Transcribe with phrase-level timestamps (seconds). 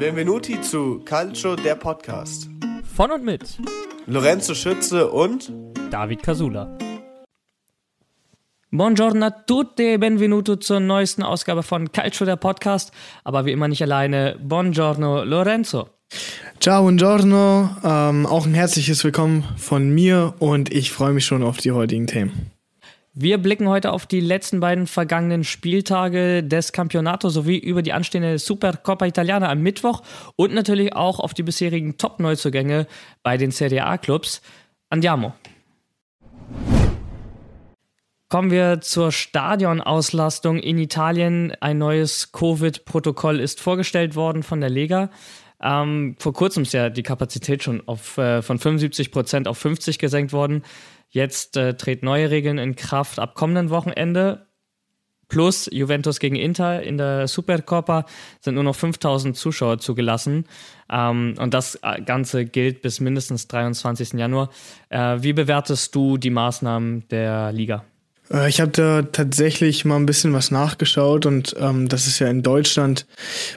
[0.00, 2.48] Benvenuti zu Calcio, der Podcast.
[2.96, 3.58] Von und mit
[4.06, 5.52] Lorenzo Schütze und
[5.90, 6.74] David Casula.
[8.70, 12.92] Buongiorno a tutti e benvenuto zur neuesten Ausgabe von Calcio, der Podcast.
[13.24, 14.38] Aber wie immer nicht alleine.
[14.42, 15.90] Buongiorno Lorenzo.
[16.60, 17.76] Ciao, buongiorno.
[17.84, 22.06] Ähm, auch ein herzliches Willkommen von mir und ich freue mich schon auf die heutigen
[22.06, 22.50] Themen.
[23.12, 28.38] Wir blicken heute auf die letzten beiden vergangenen Spieltage des Campionato sowie über die anstehende
[28.38, 30.02] Supercoppa Italiana am Mittwoch
[30.36, 32.86] und natürlich auch auf die bisherigen Top-Neuzugänge
[33.24, 34.42] bei den Serie A-Clubs.
[34.90, 35.34] Andiamo.
[38.28, 41.52] Kommen wir zur Stadionauslastung in Italien.
[41.60, 45.10] Ein neues Covid-Protokoll ist vorgestellt worden von der Lega.
[45.60, 49.98] Ähm, vor kurzem ist ja die Kapazität schon auf, äh, von 75 Prozent auf 50
[49.98, 50.62] gesenkt worden.
[51.10, 54.46] Jetzt äh, treten neue Regeln in Kraft ab kommenden Wochenende.
[55.28, 58.04] Plus Juventus gegen Inter in der Supercoppa
[58.40, 60.44] sind nur noch 5000 Zuschauer zugelassen.
[60.90, 64.14] Ähm, und das äh, Ganze gilt bis mindestens 23.
[64.14, 64.50] Januar.
[64.88, 67.84] Äh, wie bewertest du die Maßnahmen der Liga?
[68.32, 72.28] Äh, ich habe da tatsächlich mal ein bisschen was nachgeschaut und ähm, das ist ja
[72.28, 73.06] in Deutschland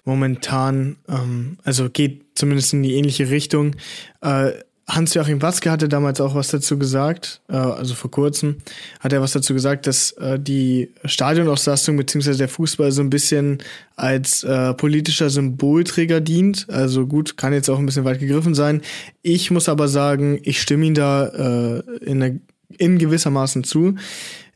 [0.05, 3.75] momentan, ähm, also geht zumindest in die ähnliche Richtung.
[4.21, 4.53] Äh,
[4.87, 8.57] Hans-Joachim Watzke hatte damals auch was dazu gesagt, äh, also vor kurzem
[8.99, 13.59] hat er was dazu gesagt, dass äh, die Stadionauslastung beziehungsweise der Fußball so ein bisschen
[13.95, 16.67] als äh, politischer Symbolträger dient.
[16.69, 18.81] Also gut, kann jetzt auch ein bisschen weit gegriffen sein.
[19.21, 22.41] Ich muss aber sagen, ich stimme ihm da äh, in, eine,
[22.77, 23.95] in gewissermaßen zu.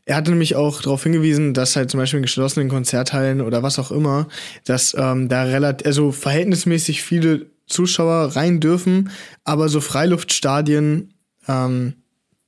[0.04, 3.78] Er hatte nämlich auch darauf hingewiesen, dass halt zum Beispiel in geschlossenen Konzerthallen oder was
[3.78, 4.28] auch immer,
[4.64, 9.10] dass ähm, da relativ, also verhältnismäßig viele Zuschauer rein dürfen,
[9.44, 11.14] aber so Freiluftstadien,
[11.46, 11.94] ähm,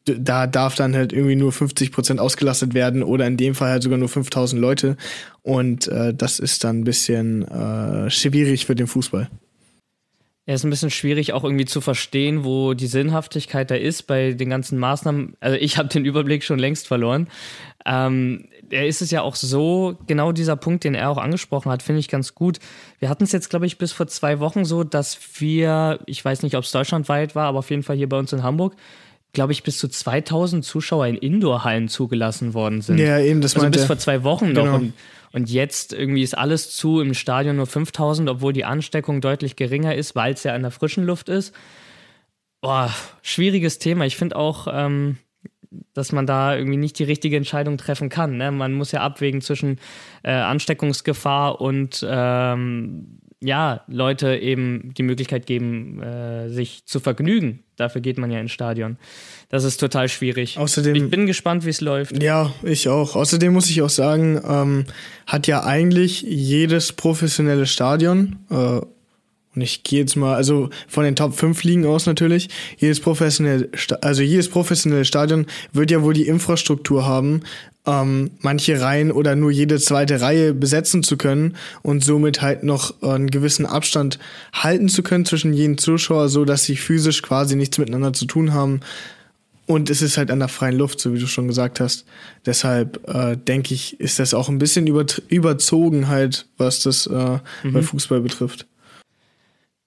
[0.05, 3.83] da darf dann halt irgendwie nur 50 Prozent ausgelastet werden oder in dem Fall halt
[3.83, 4.97] sogar nur 5000 Leute.
[5.43, 9.31] Und äh, das ist dann ein bisschen äh, schwierig für den Fußball.
[10.47, 14.33] Ja, ist ein bisschen schwierig auch irgendwie zu verstehen, wo die Sinnhaftigkeit da ist bei
[14.33, 15.37] den ganzen Maßnahmen.
[15.39, 17.29] Also ich habe den Überblick schon längst verloren.
[17.87, 21.83] Ähm, er ist es ja auch so, genau dieser Punkt, den er auch angesprochen hat,
[21.83, 22.59] finde ich ganz gut.
[22.99, 26.43] Wir hatten es jetzt, glaube ich, bis vor zwei Wochen so, dass wir, ich weiß
[26.43, 28.75] nicht, ob es deutschlandweit war, aber auf jeden Fall hier bei uns in Hamburg,
[29.33, 32.99] glaube ich, bis zu 2000 Zuschauer in Indoorhallen zugelassen worden sind.
[32.99, 34.65] Ja, eben, das also meinte bis vor zwei Wochen noch.
[34.65, 34.77] Genau.
[34.77, 34.95] Und,
[35.33, 39.95] und jetzt irgendwie ist alles zu, im Stadion nur 5000, obwohl die Ansteckung deutlich geringer
[39.95, 41.55] ist, weil es ja in der frischen Luft ist.
[42.61, 42.93] Boah,
[43.23, 44.05] schwieriges Thema.
[44.05, 45.19] Ich finde auch, ähm,
[45.95, 48.37] dass man da irgendwie nicht die richtige Entscheidung treffen kann.
[48.37, 48.51] Ne?
[48.51, 49.79] Man muss ja abwägen zwischen
[50.23, 57.65] äh, Ansteckungsgefahr und ähm, ja, Leute eben die Möglichkeit geben, äh, sich zu vergnügen.
[57.77, 58.99] Dafür geht man ja ins Stadion.
[59.49, 60.59] Das ist total schwierig.
[60.59, 62.23] Außerdem, ich bin gespannt, wie es läuft.
[62.23, 63.17] Ja, ich auch.
[63.17, 64.85] Außerdem muss ich auch sagen, ähm,
[65.27, 68.81] hat ja eigentlich jedes professionelle Stadion äh,
[69.55, 73.69] und ich gehe jetzt mal, also von den Top 5 Ligen aus natürlich, jedes professionelle,
[74.01, 77.43] also jedes professionelle Stadion wird ja wohl die Infrastruktur haben,
[77.85, 83.03] ähm, manche Reihen oder nur jede zweite Reihe besetzen zu können und somit halt noch
[83.03, 84.19] einen gewissen Abstand
[84.53, 88.53] halten zu können zwischen jedem Zuschauer, so dass sie physisch quasi nichts miteinander zu tun
[88.53, 88.81] haben.
[89.67, 92.05] Und es ist halt an der freien Luft, so wie du schon gesagt hast.
[92.45, 97.73] Deshalb äh, denke ich, ist das auch ein bisschen überzogen halt, was das äh, mhm.
[97.73, 98.67] bei Fußball betrifft.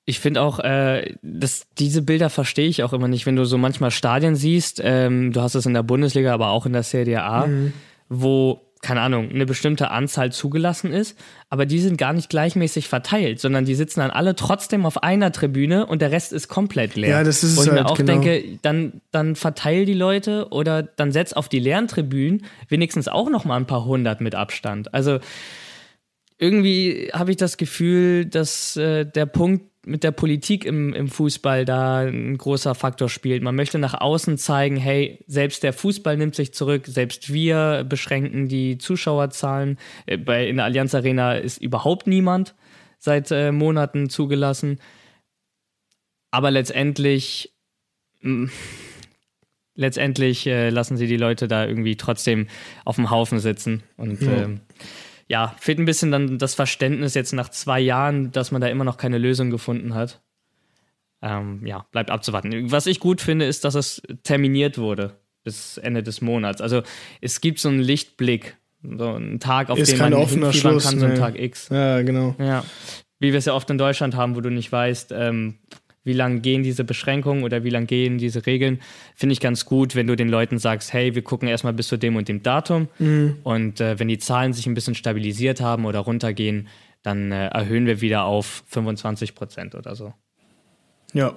[0.06, 3.58] Ich finde auch, äh, dass diese Bilder verstehe ich auch immer nicht, wenn du so
[3.58, 7.24] manchmal Stadien siehst, ähm, du hast es in der Bundesliga, aber auch in der Serie
[7.24, 7.72] A, mhm.
[8.10, 11.18] wo, keine Ahnung, eine bestimmte Anzahl zugelassen ist,
[11.50, 15.32] aber die sind gar nicht gleichmäßig verteilt, sondern die sitzen dann alle trotzdem auf einer
[15.32, 17.10] Tribüne und der Rest ist komplett leer.
[17.10, 18.20] Ja, das ist Wo ich halt, mir auch genau.
[18.20, 23.30] denke, dann, dann verteil die Leute oder dann setz auf die leeren Tribünen wenigstens auch
[23.30, 24.94] noch mal ein paar hundert mit Abstand.
[24.94, 25.20] Also
[26.38, 31.66] irgendwie habe ich das Gefühl, dass äh, der Punkt mit der Politik im, im Fußball
[31.66, 33.44] da ein großer Faktor spielt.
[33.44, 38.48] Man möchte nach außen zeigen, hey, selbst der Fußball nimmt sich zurück, selbst wir beschränken
[38.48, 39.78] die Zuschauerzahlen.
[40.06, 42.56] Äh, bei, in der Allianz Arena ist überhaupt niemand
[42.98, 44.80] seit äh, Monaten zugelassen.
[46.32, 47.54] Aber letztendlich,
[48.22, 48.50] mh,
[49.76, 52.48] letztendlich äh, lassen sie die Leute da irgendwie trotzdem
[52.86, 53.84] auf dem Haufen sitzen.
[53.98, 54.44] Und ja.
[54.44, 54.62] ähm,
[55.34, 58.84] ja, fehlt ein bisschen dann das Verständnis jetzt nach zwei Jahren, dass man da immer
[58.84, 60.22] noch keine Lösung gefunden hat.
[61.24, 62.72] Ähm, ja, bleibt abzuwarten.
[62.72, 66.62] Was ich gut finde, ist, dass es terminiert wurde bis Ende des Monats.
[66.62, 66.84] Also
[67.20, 71.00] es gibt so einen Lichtblick, so einen Tag, auf ist den man offener Schluss, kann,
[71.00, 71.20] so einen nee.
[71.20, 71.70] Tag X.
[71.70, 72.36] Ja, genau.
[72.38, 72.64] Ja,
[73.18, 75.56] wie wir es ja oft in Deutschland haben, wo du nicht weißt, ähm,
[76.04, 78.80] wie lange gehen diese Beschränkungen oder wie lange gehen diese Regeln,
[79.16, 81.98] finde ich ganz gut, wenn du den Leuten sagst, hey, wir gucken erstmal bis zu
[81.98, 83.38] dem und dem Datum Mhm.
[83.44, 86.68] und äh, wenn die Zahlen sich ein bisschen stabilisiert haben oder runtergehen,
[87.04, 90.14] dann äh, erhöhen wir wieder auf 25 Prozent oder so.
[91.14, 91.34] Ja.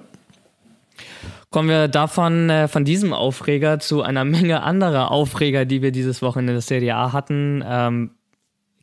[1.49, 6.21] Kommen wir davon, äh, von diesem Aufreger zu einer Menge anderer Aufreger, die wir dieses
[6.21, 7.63] Wochenende in der Serie A hatten.
[7.65, 8.11] Ähm,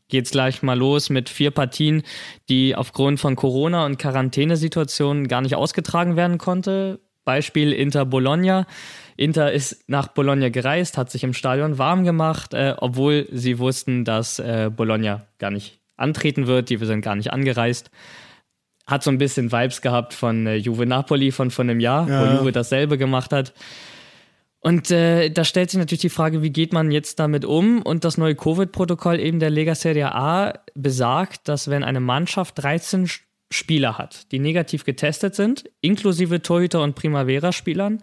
[0.08, 2.02] geht's gleich mal los mit vier Partien,
[2.48, 7.00] die aufgrund von Corona und Quarantänesituationen gar nicht ausgetragen werden konnte.
[7.24, 8.66] Beispiel Inter Bologna.
[9.16, 14.04] Inter ist nach Bologna gereist, hat sich im Stadion warm gemacht, äh, obwohl sie wussten,
[14.04, 16.70] dass äh, Bologna gar nicht antreten wird.
[16.70, 17.90] Die sind gar nicht angereist.
[18.86, 22.20] Hat so ein bisschen Vibes gehabt von äh, Juve Napoli von, von einem Jahr, ja.
[22.20, 23.54] wo Juve dasselbe gemacht hat.
[24.64, 27.82] Und äh, da stellt sich natürlich die Frage, wie geht man jetzt damit um?
[27.82, 33.06] Und das neue Covid-Protokoll eben der Lega Serie A besagt, dass wenn eine Mannschaft 13
[33.50, 38.02] Spieler hat, die negativ getestet sind, inklusive Torhüter und Primavera-Spielern,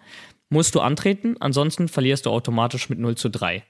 [0.50, 3.64] musst du antreten, ansonsten verlierst du automatisch mit 0 zu 3.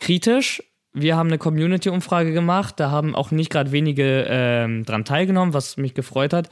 [0.00, 5.54] Kritisch, wir haben eine Community-Umfrage gemacht, da haben auch nicht gerade wenige ähm, dran teilgenommen,
[5.54, 6.50] was mich gefreut hat.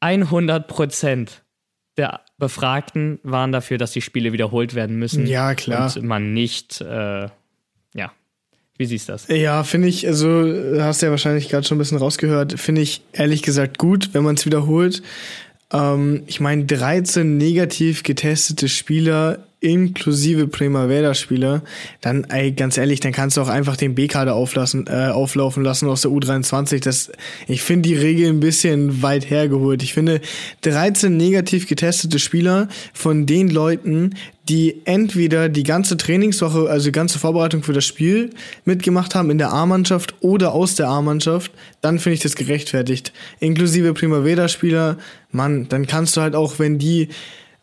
[0.00, 1.42] 100 Prozent
[1.96, 5.26] der Befragten waren dafür, dass die Spiele wiederholt werden müssen.
[5.26, 5.94] Ja, klar.
[5.94, 7.28] Und man nicht, äh,
[7.94, 8.12] ja.
[8.76, 9.28] Wie siehst du das?
[9.28, 10.28] Ja, finde ich, also
[10.80, 14.24] hast du ja wahrscheinlich gerade schon ein bisschen rausgehört, finde ich ehrlich gesagt gut, wenn
[14.24, 15.02] man es wiederholt.
[15.72, 21.62] Ähm, ich meine, 13 negativ getestete Spieler inklusive Primavera-Spieler,
[22.00, 25.88] dann, ey, ganz ehrlich, dann kannst du auch einfach den B-Kader auflassen, äh, auflaufen lassen
[25.88, 26.82] aus der U23.
[26.82, 27.12] Das,
[27.46, 29.82] ich finde die Regel ein bisschen weit hergeholt.
[29.82, 30.20] Ich finde
[30.62, 34.14] 13 negativ getestete Spieler von den Leuten,
[34.48, 38.30] die entweder die ganze Trainingswoche, also die ganze Vorbereitung für das Spiel
[38.64, 41.52] mitgemacht haben in der A-Mannschaft oder aus der A-Mannschaft,
[41.82, 43.12] dann finde ich das gerechtfertigt.
[43.38, 44.96] Inklusive Primavera-Spieler,
[45.30, 47.08] Mann, dann kannst du halt auch, wenn die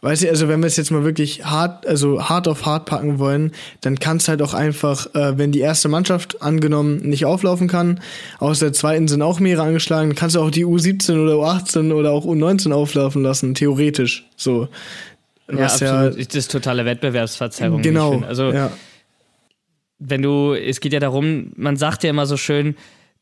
[0.02, 3.18] Weißt du, also wenn wir es jetzt mal wirklich hart, also hart auf hart packen
[3.18, 3.52] wollen,
[3.82, 8.00] dann kannst halt auch einfach, äh, wenn die erste Mannschaft angenommen nicht auflaufen kann,
[8.38, 12.12] aus der zweiten sind auch mehrere angeschlagen, kannst du auch die U17 oder U18 oder
[12.12, 14.28] auch U19 auflaufen lassen, theoretisch.
[14.36, 14.68] So.
[15.48, 16.20] Was ja, absolut.
[16.20, 17.82] Ja, das ist totale Wettbewerbsverzerrung.
[17.82, 18.20] Genau.
[18.20, 18.72] Also, ja.
[19.98, 22.76] wenn du, es geht ja darum, man sagt ja immer so schön,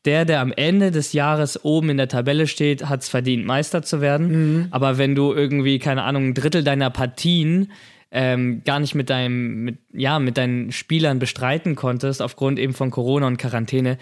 [0.06, 3.82] der, der am Ende des Jahres oben in der Tabelle steht, hat es verdient, Meister
[3.82, 4.28] zu werden.
[4.28, 4.68] Mhm.
[4.70, 7.72] Aber wenn du irgendwie, keine Ahnung, ein Drittel deiner Partien
[8.10, 12.90] ähm, gar nicht mit deinem, mit, ja, mit deinen Spielern bestreiten konntest, aufgrund eben von
[12.90, 13.98] Corona und Quarantäne,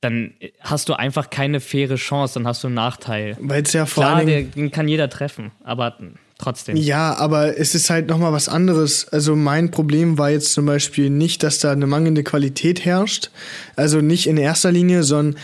[0.00, 3.36] dann hast du einfach keine faire Chance, dann hast du einen Nachteil.
[3.40, 5.98] Weil es ja vor Klar, allem den kann jeder treffen, aber
[6.38, 6.76] trotzdem.
[6.76, 9.08] Ja, aber es ist halt nochmal was anderes.
[9.08, 13.30] Also mein Problem war jetzt zum Beispiel nicht, dass da eine mangelnde Qualität herrscht.
[13.76, 15.40] Also nicht in erster Linie, sondern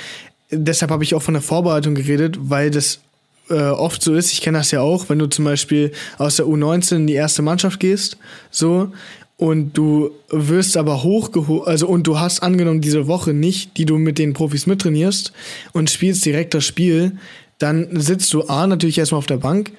[0.51, 3.01] deshalb habe ich auch von der Vorbereitung geredet, weil das
[3.49, 4.33] äh, oft so ist.
[4.33, 7.43] Ich kenne das ja auch, wenn du zum Beispiel aus der U19 in die erste
[7.43, 8.17] Mannschaft gehst,
[8.51, 8.93] so
[9.37, 13.97] und du wirst aber hochgeholt, also und du hast angenommen diese Woche nicht, die du
[13.97, 15.33] mit den Profis mittrainierst
[15.73, 17.17] und spielst direkt das Spiel,
[17.59, 19.73] dann sitzt du A natürlich erstmal auf der Bank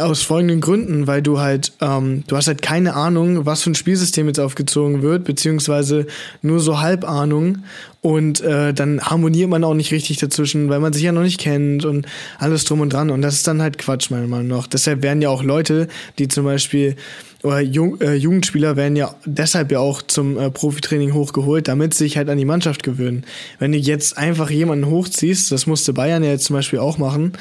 [0.00, 3.74] aus folgenden Gründen, weil du halt, ähm, du hast halt keine Ahnung, was für ein
[3.74, 6.06] Spielsystem jetzt aufgezogen wird, beziehungsweise
[6.42, 7.58] nur so Halbahnung
[8.00, 11.40] und äh, dann harmoniert man auch nicht richtig dazwischen, weil man sich ja noch nicht
[11.40, 12.06] kennt und
[12.38, 14.66] alles drum und dran und das ist dann halt Quatsch meiner Meinung nach.
[14.66, 15.88] Deshalb werden ja auch Leute,
[16.18, 16.96] die zum Beispiel
[17.42, 22.04] oder Jung, äh, Jugendspieler werden ja deshalb ja auch zum äh, Profitraining hochgeholt, damit sie
[22.04, 23.24] sich halt an die Mannschaft gewöhnen.
[23.58, 27.32] Wenn du jetzt einfach jemanden hochziehst, das musste Bayern ja jetzt zum Beispiel auch machen,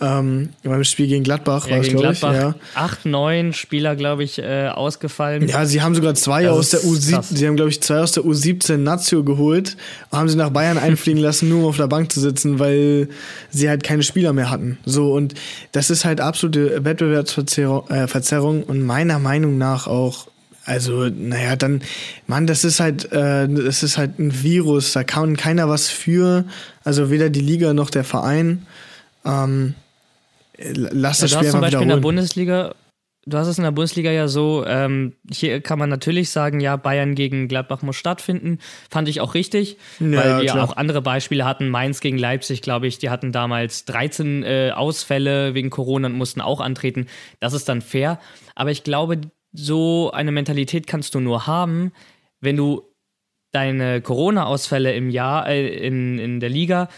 [0.00, 2.20] ähm, beim Spiel gegen Gladbach ja, war es, glaube ich.
[2.20, 2.54] Ja.
[2.74, 5.48] Acht, neun Spieler, glaube ich, äh, ausgefallen.
[5.48, 8.12] Ja, sie haben sogar zwei das aus der U17, sie haben, glaube ich, zwei aus
[8.12, 9.76] der U17 Nazio geholt,
[10.12, 13.08] haben sie nach Bayern einfliegen lassen, nur um auf der Bank zu sitzen, weil
[13.50, 14.78] sie halt keine Spieler mehr hatten.
[14.84, 15.34] So, und
[15.72, 20.28] das ist halt absolute Wettbewerbsverzerrung äh, Verzerrung und meiner Meinung nach auch
[20.68, 21.80] also, naja, dann,
[22.26, 26.44] Mann, das ist halt, äh, das ist halt ein Virus, da kann keiner was für,
[26.84, 28.66] also weder die Liga noch der Verein.
[29.24, 29.74] Ähm,
[30.58, 32.74] lass das ja, Spiel zum Beispiel in der Bundesliga,
[33.24, 36.76] du hast es in der Bundesliga ja so, ähm, hier kann man natürlich sagen, ja,
[36.76, 38.58] Bayern gegen Gladbach muss stattfinden.
[38.90, 40.64] Fand ich auch richtig, ja, weil wir klar.
[40.64, 41.68] auch andere Beispiele hatten.
[41.68, 46.40] Mainz gegen Leipzig, glaube ich, die hatten damals 13 äh, Ausfälle wegen Corona und mussten
[46.40, 47.06] auch antreten.
[47.40, 48.18] Das ist dann fair.
[48.54, 49.20] Aber ich glaube,
[49.58, 51.92] so eine Mentalität kannst du nur haben,
[52.40, 52.82] wenn du
[53.50, 56.88] deine Corona-Ausfälle im Jahr, äh, in, in der Liga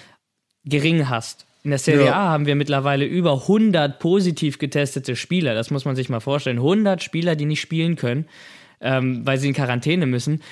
[0.64, 1.46] gering hast.
[1.62, 2.14] In der Serie ja.
[2.14, 5.54] A haben wir mittlerweile über 100 positiv getestete Spieler.
[5.54, 6.58] Das muss man sich mal vorstellen.
[6.58, 8.26] 100 Spieler, die nicht spielen können,
[8.80, 10.42] ähm, weil sie in Quarantäne müssen.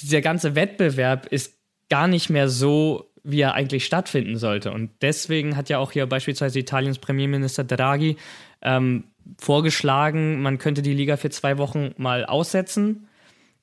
[0.00, 4.72] Dieser ganze Wettbewerb ist gar nicht mehr so, wie er eigentlich stattfinden sollte.
[4.72, 8.16] Und deswegen hat ja auch hier beispielsweise Italiens Premierminister Draghi
[8.62, 9.04] ähm,
[9.38, 13.08] vorgeschlagen, man könnte die Liga für zwei Wochen mal aussetzen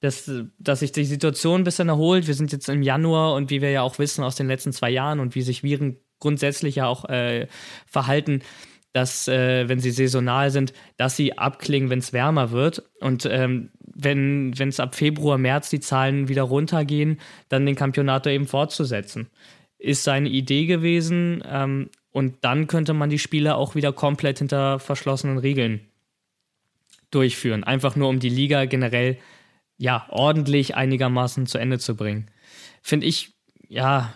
[0.05, 2.27] dass, dass sich die Situation ein bisschen erholt.
[2.27, 4.89] Wir sind jetzt im Januar und wie wir ja auch wissen aus den letzten zwei
[4.89, 7.47] Jahren und wie sich Viren grundsätzlich ja auch äh,
[7.85, 8.41] verhalten,
[8.93, 12.83] dass, äh, wenn sie saisonal sind, dass sie abklingen, wenn es wärmer wird.
[13.01, 17.19] Und ähm, wenn es ab Februar, März die Zahlen wieder runtergehen,
[17.49, 19.29] dann den Campionato eben fortzusetzen.
[19.77, 21.43] Ist seine Idee gewesen.
[21.45, 25.81] Ähm, und dann könnte man die Spiele auch wieder komplett hinter verschlossenen Regeln
[27.11, 27.65] durchführen.
[27.65, 29.17] Einfach nur, um die Liga generell
[29.77, 32.31] ja ordentlich einigermaßen zu Ende zu bringen.
[32.81, 33.33] Finde ich,
[33.67, 34.13] ja,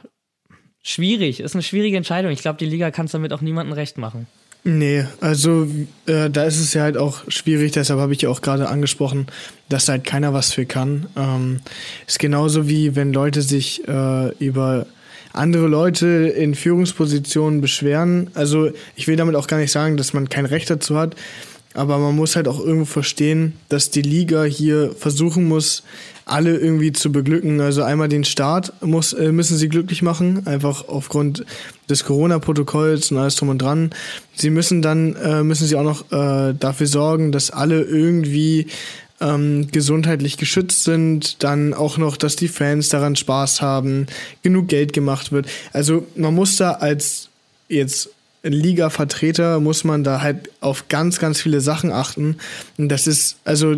[0.81, 1.41] schwierig.
[1.41, 2.31] Ist eine schwierige Entscheidung.
[2.31, 4.27] Ich glaube, die Liga kann es damit auch niemandem recht machen.
[4.63, 5.67] Nee, also
[6.05, 9.27] äh, da ist es ja halt auch schwierig, deshalb habe ich ja auch gerade angesprochen,
[9.67, 11.07] dass halt keiner was für kann.
[11.17, 11.59] Ähm,
[12.07, 14.85] ist genauso wie wenn Leute sich äh, über
[15.33, 18.29] andere Leute in Führungspositionen beschweren.
[18.33, 21.15] Also ich will damit auch gar nicht sagen, dass man kein Recht dazu hat,
[21.73, 25.83] aber man muss halt auch irgendwo verstehen, dass die Liga hier versuchen muss,
[26.25, 27.61] alle irgendwie zu beglücken.
[27.61, 31.45] Also einmal den Start muss, äh, müssen sie glücklich machen, einfach aufgrund
[31.89, 33.91] des Corona-Protokolls und alles drum und dran.
[34.35, 38.67] Sie müssen dann, äh, müssen sie auch noch äh, dafür sorgen, dass alle irgendwie
[39.21, 44.07] ähm, gesundheitlich geschützt sind, dann auch noch, dass die Fans daran Spaß haben,
[44.43, 45.47] genug Geld gemacht wird.
[45.73, 47.29] Also man muss da als
[47.67, 48.09] jetzt
[48.41, 52.37] Liga-Vertreter muss man da halt auf ganz, ganz viele Sachen achten.
[52.77, 53.75] Und das ist, also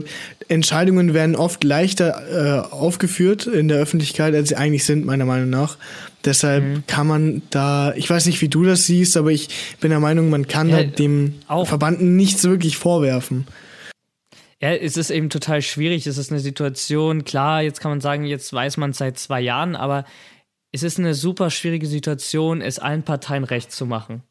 [0.50, 5.50] Entscheidungen werden oft leichter äh, aufgeführt in der Öffentlichkeit, als sie eigentlich sind, meiner Meinung
[5.50, 5.78] nach.
[6.26, 6.84] Deshalb mhm.
[6.86, 10.30] kann man da, ich weiß nicht, wie du das siehst, aber ich bin der Meinung,
[10.30, 11.36] man kann ja, halt dem.
[11.66, 13.48] Verbanden nichts wirklich vorwerfen.
[14.62, 16.08] Ja, es ist eben total schwierig.
[16.08, 19.42] Es ist eine Situation, klar, jetzt kann man sagen, jetzt weiß man es seit zwei
[19.42, 20.06] Jahren, aber
[20.72, 24.24] es ist eine super schwierige Situation, es allen Parteien recht zu machen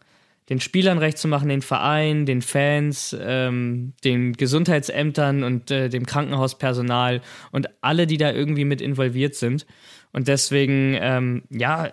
[0.50, 6.04] den Spielern recht zu machen, den Verein, den Fans, ähm, den Gesundheitsämtern und äh, dem
[6.04, 7.22] Krankenhauspersonal
[7.52, 9.64] und alle, die da irgendwie mit involviert sind.
[10.12, 11.90] Und deswegen, ähm, ja,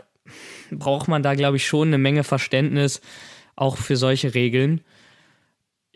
[0.72, 3.00] braucht man da, glaube ich, schon eine Menge Verständnis
[3.56, 4.82] auch für solche Regeln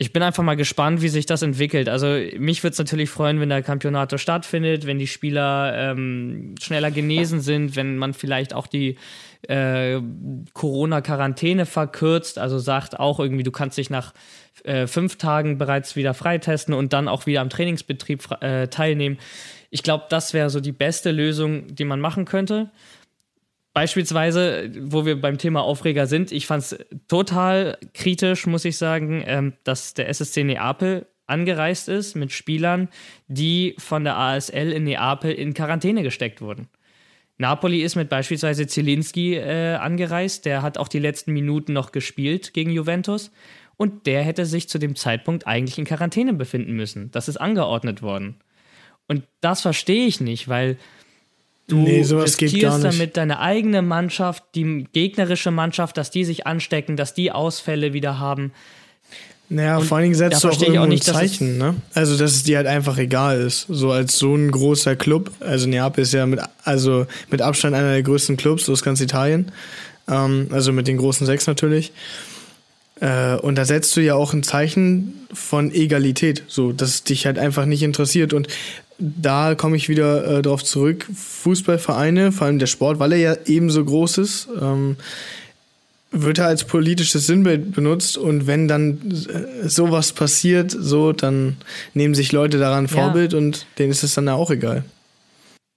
[0.01, 1.87] ich bin einfach mal gespannt, wie sich das entwickelt.
[1.87, 2.07] Also
[2.39, 7.39] mich würde es natürlich freuen, wenn der Campionato stattfindet, wenn die Spieler ähm, schneller genesen
[7.39, 8.97] sind, wenn man vielleicht auch die
[9.47, 10.01] äh,
[10.53, 14.15] Corona-Quarantäne verkürzt, also sagt auch irgendwie, du kannst dich nach
[14.63, 19.19] äh, fünf Tagen bereits wieder freitesten und dann auch wieder am Trainingsbetrieb äh, teilnehmen.
[19.69, 22.71] Ich glaube, das wäre so die beste Lösung, die man machen könnte.
[23.73, 29.23] Beispielsweise, wo wir beim Thema Aufreger sind, ich fand es total kritisch, muss ich sagen,
[29.25, 32.89] ähm, dass der SSC Neapel angereist ist mit Spielern,
[33.27, 36.67] die von der ASL in Neapel in Quarantäne gesteckt wurden.
[37.37, 42.53] Napoli ist mit beispielsweise Zielinski äh, angereist, der hat auch die letzten Minuten noch gespielt
[42.53, 43.31] gegen Juventus
[43.77, 47.09] und der hätte sich zu dem Zeitpunkt eigentlich in Quarantäne befinden müssen.
[47.11, 48.35] Das ist angeordnet worden.
[49.07, 50.77] Und das verstehe ich nicht, weil
[51.71, 56.97] Du nee, sowas riskierst damit deine eigene Mannschaft, die gegnerische Mannschaft, dass die sich anstecken,
[56.97, 58.51] dass die Ausfälle wieder haben.
[59.47, 61.75] Naja, und vor allen Dingen setzt du auch irgendwo auch nicht, ein Zeichen, ne?
[61.93, 63.67] Also, dass es dir halt einfach egal ist.
[63.69, 65.31] So als so ein großer Club.
[65.39, 69.51] Also, Neapel ist ja mit, also mit Abstand einer der größten Clubs aus ganz Italien.
[70.09, 71.91] Ähm, also mit den großen sechs natürlich.
[72.99, 77.25] Äh, und da setzt du ja auch ein Zeichen von Egalität, so, dass es dich
[77.25, 78.33] halt einfach nicht interessiert.
[78.33, 78.47] Und
[79.01, 81.07] da komme ich wieder äh, darauf zurück.
[81.13, 84.97] Fußballvereine, vor allem der Sport, weil er ja ebenso groß ist, ähm,
[86.11, 91.57] wird er als politisches Sinnbild benutzt und wenn dann äh, sowas passiert, so, dann
[91.93, 93.39] nehmen sich Leute daran Vorbild ja.
[93.39, 94.83] und denen ist es dann auch egal.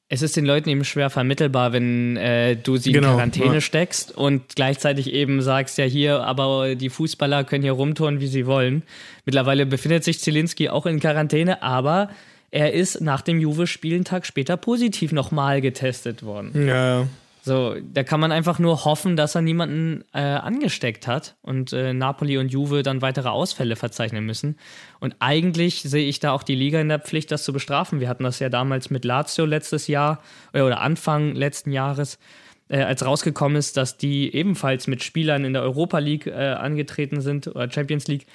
[0.09, 3.61] Es ist den Leuten eben schwer vermittelbar, wenn äh, du sie genau, in Quarantäne ja.
[3.61, 8.47] steckst und gleichzeitig eben sagst, ja hier, aber die Fußballer können hier rumtouren, wie sie
[8.47, 8.83] wollen.
[9.25, 12.11] Mittlerweile befindet sich Zielinski auch in Quarantäne, aber
[12.55, 16.69] er ist nach dem Juve-Spiel einen Tag später positiv nochmal getestet worden.
[16.69, 17.09] Ja.
[17.43, 21.93] So, da kann man einfach nur hoffen, dass er niemanden äh, angesteckt hat und äh,
[21.93, 24.57] Napoli und Juve dann weitere Ausfälle verzeichnen müssen.
[25.01, 27.99] Und eigentlich sehe ich da auch die Liga in der Pflicht, das zu bestrafen.
[27.99, 32.21] Wir hatten das ja damals mit Lazio letztes Jahr äh, oder Anfang letzten Jahres,
[32.69, 37.21] äh, als rausgekommen ist, dass die ebenfalls mit Spielern in der Europa League äh, angetreten
[37.21, 38.27] sind oder Champions League,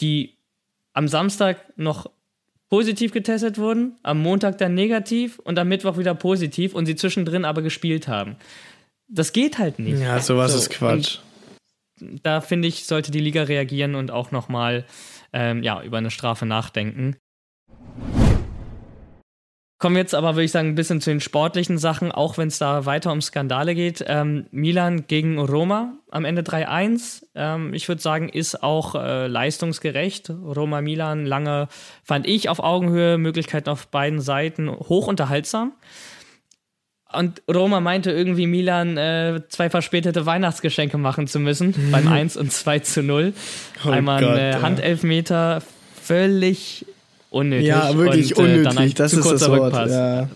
[0.00, 0.34] die
[0.94, 2.10] am Samstag noch
[2.70, 7.44] positiv getestet wurden, am Montag dann negativ und am Mittwoch wieder positiv und sie zwischendrin
[7.44, 8.36] aber gespielt haben.
[9.08, 10.00] Das geht halt nicht.
[10.00, 11.18] Ja, sowas so, ist Quatsch.
[12.22, 14.86] Da finde ich, sollte die Liga reagieren und auch nochmal
[15.32, 17.16] ähm, ja, über eine Strafe nachdenken.
[19.80, 22.48] Kommen wir jetzt aber, würde ich sagen, ein bisschen zu den sportlichen Sachen, auch wenn
[22.48, 24.04] es da weiter um Skandale geht.
[24.06, 27.22] Ähm, Milan gegen Roma am Ende 3-1.
[27.34, 30.28] Ähm, ich würde sagen, ist auch äh, leistungsgerecht.
[30.28, 31.68] Roma-Milan lange,
[32.04, 35.72] fand ich, auf Augenhöhe, Möglichkeiten auf beiden Seiten, hoch unterhaltsam.
[37.10, 42.52] Und Roma meinte irgendwie Milan äh, zwei verspätete Weihnachtsgeschenke machen zu müssen, beim 1 und
[42.52, 43.32] 2 zu 0.
[43.86, 45.62] Oh Einmal Gott, ein äh, Handelfmeter,
[46.02, 46.84] völlig
[47.30, 47.66] unnötig.
[47.66, 48.94] Ja, wirklich und, äh, unnötig.
[48.94, 49.74] das ist das Wort.
[49.88, 50.28] Ja.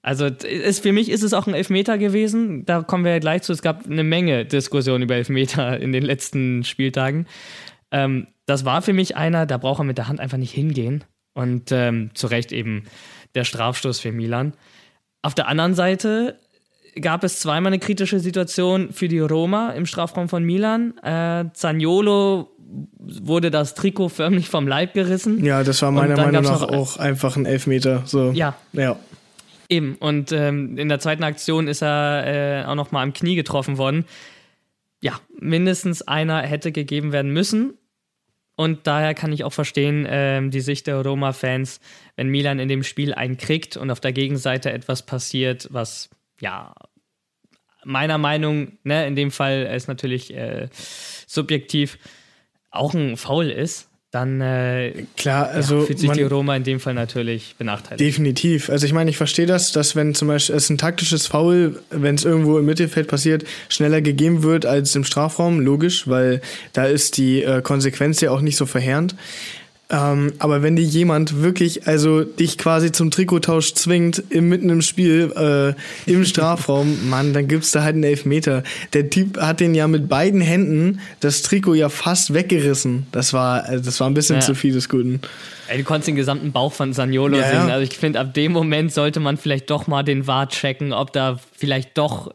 [0.00, 2.64] Also ist, für mich ist es auch ein Elfmeter gewesen.
[2.64, 3.52] Da kommen wir ja gleich zu.
[3.52, 7.26] Es gab eine Menge Diskussionen über Elfmeter in den letzten Spieltagen.
[7.90, 11.04] Ähm, das war für mich einer, da braucht er mit der Hand einfach nicht hingehen.
[11.34, 12.84] Und ähm, zu Recht eben
[13.34, 14.54] der Strafstoß für Milan.
[15.22, 16.38] Auf der anderen Seite
[17.00, 20.96] gab es zweimal eine kritische Situation für die Roma im Strafraum von Milan.
[20.98, 25.44] Äh, Zaniolo wurde das Trikot förmlich vom Leib gerissen.
[25.44, 28.02] Ja, das war meiner Meinung nach auch einfach ein Elfmeter.
[28.04, 28.32] So.
[28.32, 28.56] Ja.
[28.72, 28.96] Ja.
[29.68, 29.96] Eben.
[29.96, 33.78] Und ähm, in der zweiten Aktion ist er äh, auch noch mal am Knie getroffen
[33.78, 34.04] worden.
[35.00, 37.74] Ja, mindestens einer hätte gegeben werden müssen.
[38.56, 41.80] Und daher kann ich auch verstehen, äh, die Sicht der Roma-Fans,
[42.16, 46.10] wenn Milan in dem Spiel einen kriegt und auf der Gegenseite etwas passiert, was
[46.40, 46.74] ja
[47.84, 50.68] meiner Meinung, ne, in dem Fall ist natürlich äh,
[51.26, 51.98] subjektiv,
[52.70, 56.80] auch ein Foul ist, dann äh, klar, also ja, fühlt sich die Roma in dem
[56.80, 58.00] Fall natürlich benachteiligt.
[58.00, 58.70] Definitiv.
[58.70, 62.14] Also ich meine, ich verstehe das, dass wenn zum Beispiel es ein taktisches Foul, wenn
[62.14, 66.40] es irgendwo im Mittelfeld passiert, schneller gegeben wird als im Strafraum, logisch, weil
[66.72, 69.14] da ist die äh, Konsequenz ja auch nicht so verheerend.
[69.90, 74.82] Ähm, aber wenn dir jemand wirklich, also dich quasi zum Trikottausch zwingt, im, mitten im
[74.82, 78.64] Spiel, äh, im Strafraum, Mann, dann gibt's da halt einen Elfmeter.
[78.92, 83.06] Der Typ hat den ja mit beiden Händen das Trikot ja fast weggerissen.
[83.12, 84.42] Das war, also das war ein bisschen ja.
[84.42, 85.20] zu viel des Guten.
[85.68, 87.70] Ey, du konntest den gesamten Bauch von Saniolo ja, sehen.
[87.70, 91.14] Also ich finde, ab dem Moment sollte man vielleicht doch mal den Wart checken, ob
[91.14, 92.34] da vielleicht doch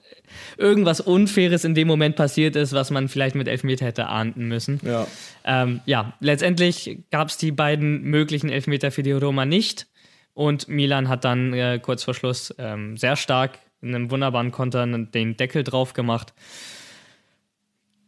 [0.58, 4.80] irgendwas Unfaires in dem Moment passiert ist, was man vielleicht mit Elfmeter hätte ahnden müssen.
[4.84, 5.08] Ja,
[5.46, 9.88] ähm, ja letztendlich gab es die beiden möglichen Elfmeter für die Roma nicht.
[10.34, 14.88] Und Milan hat dann äh, kurz vor Schluss ähm, sehr stark in einem wunderbaren Konter
[14.88, 16.34] den Deckel drauf gemacht.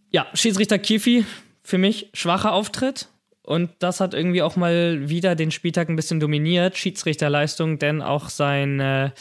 [0.09, 1.25] Ja, Schiedsrichter Kifi,
[1.61, 3.09] für mich schwacher Auftritt.
[3.43, 6.77] Und das hat irgendwie auch mal wieder den Spieltag ein bisschen dominiert.
[6.77, 9.11] Schiedsrichterleistung, denn auch sein äh,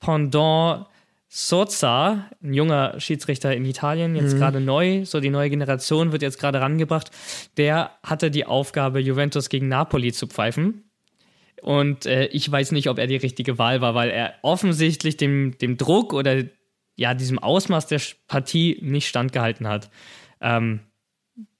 [0.00, 0.86] Pendant
[1.30, 4.38] Soza, ein junger Schiedsrichter in Italien, jetzt mhm.
[4.38, 7.10] gerade neu, so die neue Generation wird jetzt gerade rangebracht,
[7.58, 10.90] der hatte die Aufgabe, Juventus gegen Napoli zu pfeifen.
[11.60, 15.58] Und äh, ich weiß nicht, ob er die richtige Wahl war, weil er offensichtlich dem,
[15.58, 16.44] dem Druck oder
[16.96, 19.90] ja, diesem Ausmaß der Partie nicht standgehalten hat.
[20.40, 20.80] Ähm,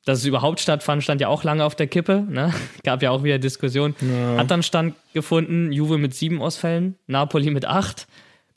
[0.04, 2.24] dass es überhaupt stattfand, stand ja auch lange auf der Kippe.
[2.28, 2.54] Ne?
[2.85, 3.94] Gab ja auch wieder Diskussionen.
[4.00, 4.38] Ja.
[4.38, 8.07] Hat dann stattgefunden, Juve mit sieben Ausfällen, Napoli mit acht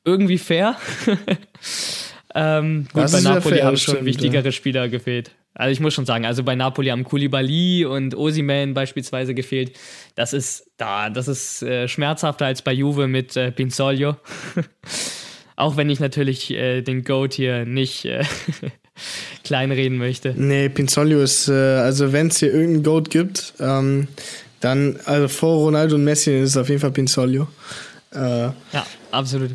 [0.03, 0.75] irgendwie fair.
[2.35, 4.51] ähm, gut, bei Napoli fair, haben schon stimmt, wichtigere ja.
[4.51, 5.31] Spieler gefehlt.
[5.53, 9.77] Also ich muss schon sagen, also bei Napoli haben Koulibaly und Osiman beispielsweise gefehlt.
[10.15, 14.15] Das ist da, das ist äh, schmerzhafter als bei Juve mit äh, Pinzolio.
[15.57, 18.23] Auch wenn ich natürlich äh, den Goat hier nicht äh,
[19.43, 20.33] kleinreden möchte.
[20.37, 24.07] Nee, Pinzolio ist, äh, also wenn es hier irgendeinen Goat gibt, ähm,
[24.61, 27.47] dann, also vor Ronaldo und Messi ist es auf jeden Fall Pinzolio.
[28.13, 29.51] Äh, ja, absolut.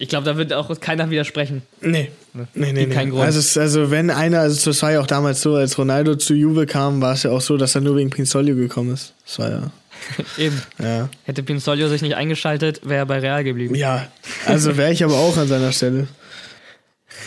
[0.00, 1.60] Ich glaube, da wird auch keiner widersprechen.
[1.82, 2.10] Nee.
[2.32, 2.86] Nee, nee, nee.
[2.86, 3.22] Kein Grund.
[3.22, 6.64] Also, also, wenn einer, also das war ja auch damals so, als Ronaldo zu Juve
[6.64, 9.12] kam, war es ja auch so, dass er nur wegen Pinzolio gekommen ist.
[9.26, 9.70] Das war ja.
[10.38, 10.62] Eben.
[10.78, 11.10] Ja.
[11.24, 13.74] Hätte Pinzolio sich nicht eingeschaltet, wäre er bei Real geblieben.
[13.74, 14.08] Ja,
[14.46, 16.08] also wäre ich aber auch an seiner Stelle.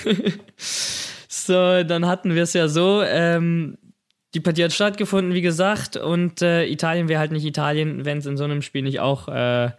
[1.28, 3.04] so, dann hatten wir es ja so.
[3.04, 3.78] Ähm,
[4.34, 8.26] die Partie hat stattgefunden, wie gesagt, und äh, Italien wäre halt nicht Italien, wenn es
[8.26, 9.70] in so einem Spiel nicht auch äh,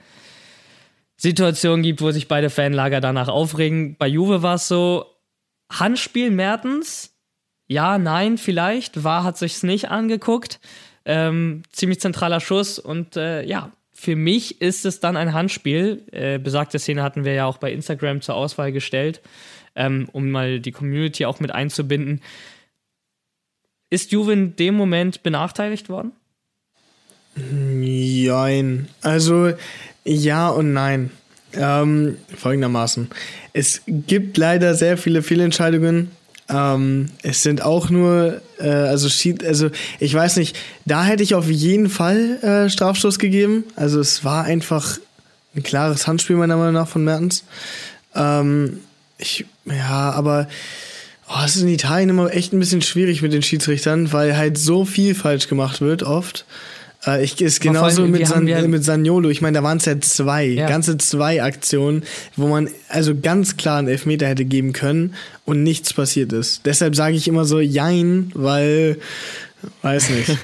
[1.25, 3.97] Situationen gibt, wo sich beide Fanlager danach aufregen.
[3.97, 5.07] Bei Juve war es so,
[5.73, 7.15] Handspiel Mertens,
[7.67, 10.61] ja, nein, vielleicht, war hat sich's nicht angeguckt.
[11.07, 16.03] Ähm, ziemlich zentraler Schuss und äh, ja, für mich ist es dann ein Handspiel.
[16.13, 19.23] Äh, besagte Szene hatten wir ja auch bei Instagram zur Auswahl gestellt,
[19.75, 22.21] ähm, um mal die Community auch mit einzubinden.
[23.89, 26.13] Ist Juve in dem Moment benachteiligt worden?
[27.35, 28.89] Nein.
[29.01, 29.55] Also
[30.05, 31.11] ja und nein.
[31.57, 33.09] Ähm, folgendermaßen.
[33.53, 36.11] Es gibt leider sehr viele Fehlentscheidungen.
[36.49, 39.09] Ähm, es sind auch nur, äh, also,
[39.45, 43.65] also ich weiß nicht, da hätte ich auf jeden Fall äh, Strafstoß gegeben.
[43.77, 44.99] Also es war einfach
[45.55, 47.45] ein klares Handspiel meiner Meinung nach von Mertens.
[48.15, 48.81] Ähm,
[49.17, 50.49] ich, ja, aber
[51.29, 54.59] oh, es ist in Italien immer echt ein bisschen schwierig mit den Schiedsrichtern, weil halt
[54.59, 56.45] so viel falsch gemacht wird oft.
[57.07, 59.31] Äh, ich, ist genauso mit, San, mit Saniolo.
[59.31, 60.69] Ich meine, da waren es ja zwei, ja.
[60.69, 62.05] ganze zwei Aktionen,
[62.37, 65.15] wo man also ganz klar einen Elfmeter hätte geben können
[65.45, 66.67] und nichts passiert ist.
[66.67, 68.99] Deshalb sage ich immer so Jein, weil,
[69.83, 70.39] weiß nicht.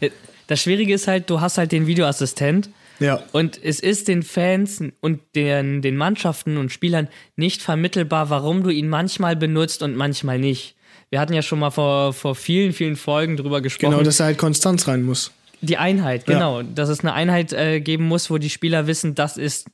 [0.46, 2.68] das Schwierige ist halt, du hast halt den Videoassistent.
[3.00, 3.22] Ja.
[3.32, 8.70] Und es ist den Fans und den, den Mannschaften und Spielern nicht vermittelbar, warum du
[8.70, 10.76] ihn manchmal benutzt und manchmal nicht.
[11.10, 13.92] Wir hatten ja schon mal vor, vor vielen, vielen Folgen drüber gesprochen.
[13.92, 15.32] Genau, dass er halt Konstanz rein muss.
[15.64, 16.60] Die Einheit, genau.
[16.60, 16.66] Ja.
[16.74, 19.68] Dass es eine Einheit äh, geben muss, wo die Spieler wissen, das ist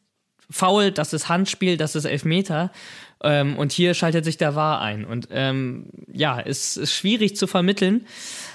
[0.51, 2.71] Foul, das ist Handspiel, das ist Elfmeter.
[3.23, 5.05] Ähm, und hier schaltet sich der Wahr ein.
[5.05, 8.07] Und ähm, ja, es ist schwierig zu vermitteln,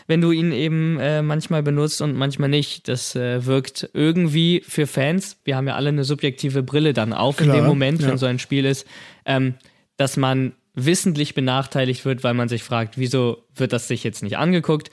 [0.08, 2.88] wenn du ihn eben äh, manchmal benutzt und manchmal nicht.
[2.88, 7.38] Das äh, wirkt irgendwie für Fans, wir haben ja alle eine subjektive Brille dann auf
[7.38, 8.08] Klar, in dem Moment, ja.
[8.08, 8.88] wenn so ein Spiel ist,
[9.26, 9.54] ähm,
[9.98, 14.38] dass man wissentlich benachteiligt wird, weil man sich fragt, wieso wird das sich jetzt nicht
[14.38, 14.90] angeguckt?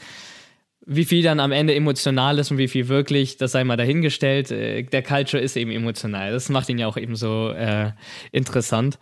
[0.84, 4.50] Wie viel dann am Ende emotional ist und wie viel wirklich, das sei mal dahingestellt.
[4.50, 6.32] Äh, der Culture ist eben emotional.
[6.32, 7.92] Das macht ihn ja auch eben so äh,
[8.32, 8.98] interessant.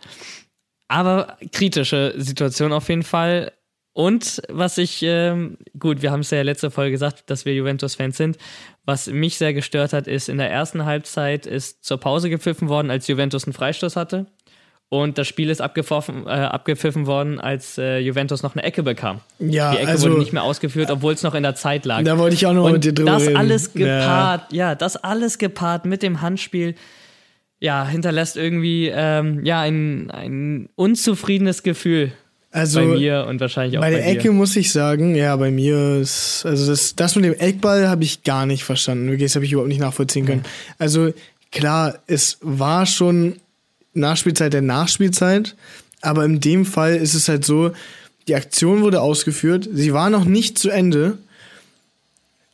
[0.87, 3.53] Aber kritische Situation auf jeden Fall.
[3.93, 8.15] Und was ich, ähm, gut, wir haben es ja letzte Folge gesagt, dass wir Juventus-Fans
[8.15, 8.37] sind.
[8.85, 12.89] Was mich sehr gestört hat, ist, in der ersten Halbzeit ist zur Pause gepfiffen worden,
[12.89, 14.27] als Juventus einen Freistoß hatte.
[14.93, 19.21] Und das Spiel ist abgepfiffen, äh, abgepfiffen worden, als äh, Juventus noch eine Ecke bekam.
[19.39, 22.03] Ja, Die Ecke also, wurde nicht mehr ausgeführt, obwohl es noch in der Zeit lag.
[22.03, 23.37] Da wollte ich auch noch Und mit dir drüber das reden.
[23.37, 24.71] alles gepaart, ja.
[24.71, 26.75] ja, das alles gepaart mit dem Handspiel,
[27.61, 32.11] ja, hinterlässt irgendwie ähm, ja ein, ein unzufriedenes Gefühl
[32.51, 34.19] also, bei mir und wahrscheinlich auch bei, bei der dir.
[34.19, 38.03] Ecke muss ich sagen, ja, bei mir ist, also das, das mit dem Eckball habe
[38.03, 39.09] ich gar nicht verstanden.
[39.09, 40.41] Wirklich, das habe ich überhaupt nicht nachvollziehen können.
[40.41, 40.75] Mhm.
[40.79, 41.13] Also
[41.49, 43.37] klar, es war schon
[43.93, 45.55] Nachspielzeit der Nachspielzeit.
[46.01, 47.71] Aber in dem Fall ist es halt so,
[48.27, 51.17] die Aktion wurde ausgeführt, sie war noch nicht zu Ende.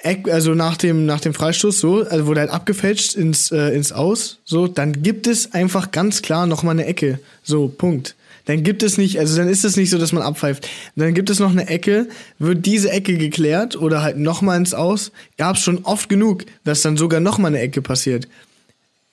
[0.03, 4.39] Also nach dem, nach dem Freistoß so, also wurde halt abgefälscht ins, äh, ins Aus,
[4.45, 7.19] so, dann gibt es einfach ganz klar nochmal eine Ecke.
[7.43, 8.15] So, Punkt.
[8.45, 10.69] Dann gibt es nicht, also dann ist es nicht so, dass man abpfeift.
[10.95, 12.07] Dann gibt es noch eine Ecke,
[12.39, 15.11] wird diese Ecke geklärt oder halt nochmal ins Aus.
[15.37, 18.29] Gab es schon oft genug, dass dann sogar nochmal eine Ecke passiert.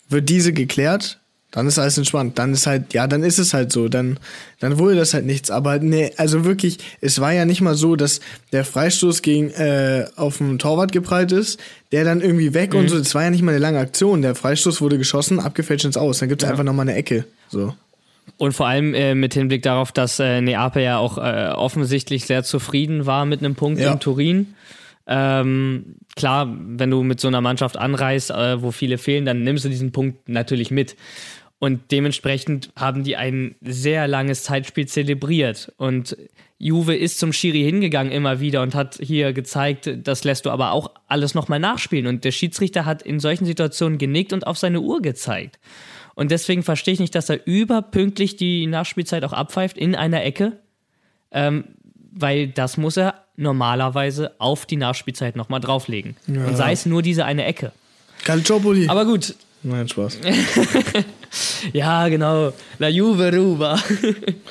[0.09, 1.19] Wird diese geklärt,
[1.55, 2.37] dann ist alles entspannt.
[2.41, 3.89] Dann ist halt, ja, dann ist es halt so.
[3.89, 4.19] Dann,
[4.59, 5.53] dann wurde das halt nichts.
[5.53, 8.19] Aber nee, also wirklich, es war ja nicht mal so, dass
[8.51, 11.61] der Freistoß gegen äh, auf dem Torwart geprallt ist,
[11.93, 12.81] der dann irgendwie weg mhm.
[12.81, 12.97] und so.
[12.97, 14.21] Es war ja nicht mal eine lange Aktion.
[14.21, 16.19] Der Freistoß wurde geschossen, abgefälscht ins Aus.
[16.19, 16.51] Dann gibt es ja.
[16.51, 17.25] einfach nochmal eine Ecke.
[17.49, 17.73] So.
[18.37, 22.43] Und vor allem äh, mit Hinblick darauf, dass äh, Neapel ja auch äh, offensichtlich sehr
[22.43, 23.93] zufrieden war mit einem Punkt ja.
[23.93, 24.55] in Turin.
[25.07, 29.65] Ähm, klar, wenn du mit so einer Mannschaft anreist, äh, wo viele fehlen, dann nimmst
[29.65, 30.97] du diesen Punkt natürlich mit.
[31.59, 35.73] Und dementsprechend haben die ein sehr langes Zeitspiel zelebriert.
[35.77, 36.17] Und
[36.59, 40.73] Juve ist zum Schiri hingegangen immer wieder und hat hier gezeigt, das lässt du aber
[40.73, 42.07] auch alles nochmal nachspielen.
[42.07, 45.59] Und der Schiedsrichter hat in solchen Situationen genickt und auf seine Uhr gezeigt.
[46.15, 50.59] Und deswegen verstehe ich nicht, dass er überpünktlich die Nachspielzeit auch abpfeift in einer Ecke.
[51.33, 51.65] Ähm,
[52.13, 56.17] weil das muss er normalerweise auf die Nachspielzeit nochmal drauflegen.
[56.27, 56.47] Ja.
[56.47, 57.73] Und sei es nur diese eine Ecke.
[58.25, 58.89] Calciopoli.
[58.89, 59.35] Aber gut.
[59.65, 60.21] Nein, Spaß.
[61.73, 62.53] ja, genau.
[62.79, 63.79] La Juve Ruba.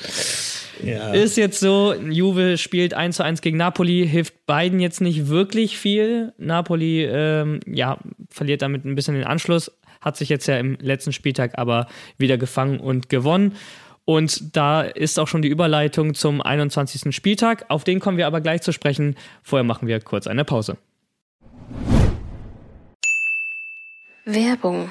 [0.82, 1.12] ja.
[1.12, 5.78] Ist jetzt so, Juve spielt 1 zu 1 gegen Napoli, hilft beiden jetzt nicht wirklich
[5.78, 6.32] viel.
[6.36, 7.98] Napoli, ähm, ja,
[8.28, 11.86] verliert damit ein bisschen den Anschluss, hat sich jetzt ja im letzten Spieltag aber
[12.18, 13.54] wieder gefangen und gewonnen.
[14.04, 17.14] Und da ist auch schon die Überleitung zum 21.
[17.14, 17.66] Spieltag.
[17.68, 19.14] Auf den kommen wir aber gleich zu sprechen.
[19.44, 20.76] Vorher machen wir kurz eine Pause.
[24.26, 24.90] Werbung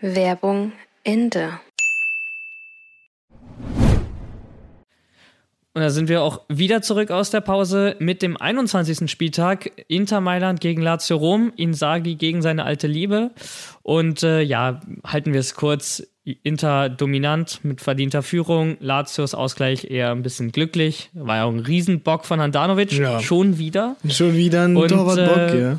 [0.00, 0.72] Werbung
[1.04, 1.60] Ende.
[5.74, 9.10] Und da sind wir auch wieder zurück aus der Pause mit dem 21.
[9.10, 9.70] Spieltag.
[9.88, 13.30] Inter Mailand gegen Lazio Rom, Insagi gegen seine alte Liebe.
[13.82, 16.06] Und äh, ja, halten wir es kurz.
[16.24, 18.76] Inter dominant mit verdienter Führung.
[18.80, 21.10] Lazios Ausgleich eher ein bisschen glücklich.
[21.14, 22.92] War ja auch ein Riesenbock von Handanovic.
[22.92, 23.20] Ja.
[23.20, 23.96] Schon wieder.
[24.08, 25.78] Schon wieder ein Torwartbock, äh, ja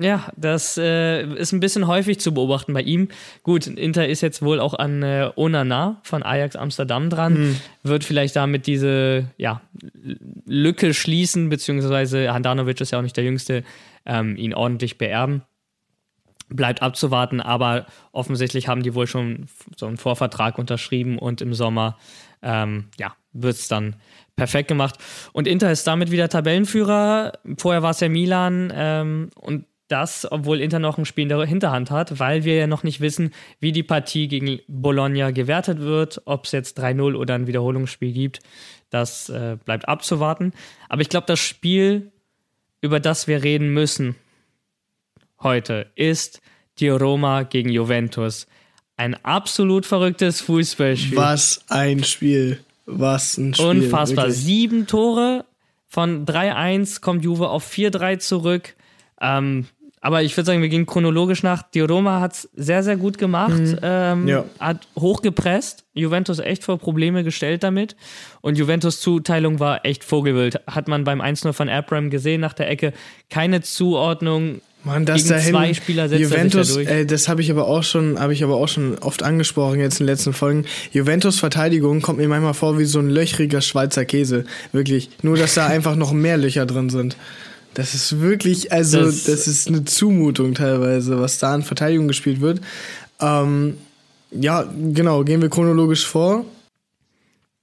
[0.00, 3.08] Ja, das äh, ist ein bisschen häufig zu beobachten bei ihm.
[3.42, 7.56] Gut, Inter ist jetzt wohl auch an äh, Onana von Ajax Amsterdam dran, mhm.
[7.82, 9.60] wird vielleicht damit diese ja,
[10.46, 13.64] Lücke schließen, beziehungsweise Handanovic ist ja auch nicht der Jüngste,
[14.06, 15.42] ähm, ihn ordentlich beerben.
[16.48, 21.98] Bleibt abzuwarten, aber offensichtlich haben die wohl schon so einen Vorvertrag unterschrieben und im Sommer
[22.40, 23.96] ähm, ja, wird es dann
[24.36, 24.96] perfekt gemacht.
[25.32, 27.32] Und Inter ist damit wieder Tabellenführer.
[27.58, 31.44] Vorher war es ja Milan ähm, und das, obwohl Inter noch ein Spiel in der
[31.44, 36.22] Hinterhand hat, weil wir ja noch nicht wissen, wie die Partie gegen Bologna gewertet wird,
[36.26, 38.40] ob es jetzt 3-0 oder ein Wiederholungsspiel gibt.
[38.90, 40.52] Das äh, bleibt abzuwarten.
[40.88, 42.12] Aber ich glaube, das Spiel,
[42.80, 44.14] über das wir reden müssen
[45.40, 46.40] heute, ist
[46.78, 48.46] die Roma gegen Juventus.
[48.96, 51.16] Ein absolut verrücktes Fußballspiel.
[51.16, 52.60] Was ein Spiel.
[52.86, 53.66] Was ein Spiel.
[53.66, 54.26] Unfassbar.
[54.26, 54.44] Wirklich.
[54.44, 55.44] Sieben Tore
[55.86, 58.74] von 3-1 kommt Juve auf 4-3 zurück.
[59.20, 59.66] Ähm,
[60.00, 61.62] aber ich würde sagen, wir gehen chronologisch nach.
[61.62, 63.78] Die Roma hat es sehr, sehr gut gemacht, mhm.
[63.82, 64.44] ähm, ja.
[64.58, 67.96] hat hochgepresst, Juventus echt vor Probleme gestellt damit.
[68.40, 70.60] Und Juventus Zuteilung war echt Vogelwild.
[70.66, 72.92] Hat man beim 1-0 von Abram gesehen nach der Ecke.
[73.30, 74.60] Keine Zuordnung.
[74.84, 77.82] Mann, das gegen dahin, zwei Spieler setzt Juventus, er Ey, das habe ich aber auch
[77.82, 80.66] schon, habe ich aber auch schon oft angesprochen jetzt in den letzten Folgen.
[80.92, 85.10] Juventus Verteidigung kommt mir manchmal vor wie so ein löchriger Schweizer Käse, wirklich.
[85.22, 87.16] Nur dass da einfach noch mehr Löcher drin sind.
[87.74, 92.40] Das ist wirklich, also das, das, ist eine Zumutung teilweise, was da an Verteidigung gespielt
[92.40, 92.60] wird.
[93.20, 93.78] Ähm,
[94.30, 96.44] ja, genau, gehen wir chronologisch vor.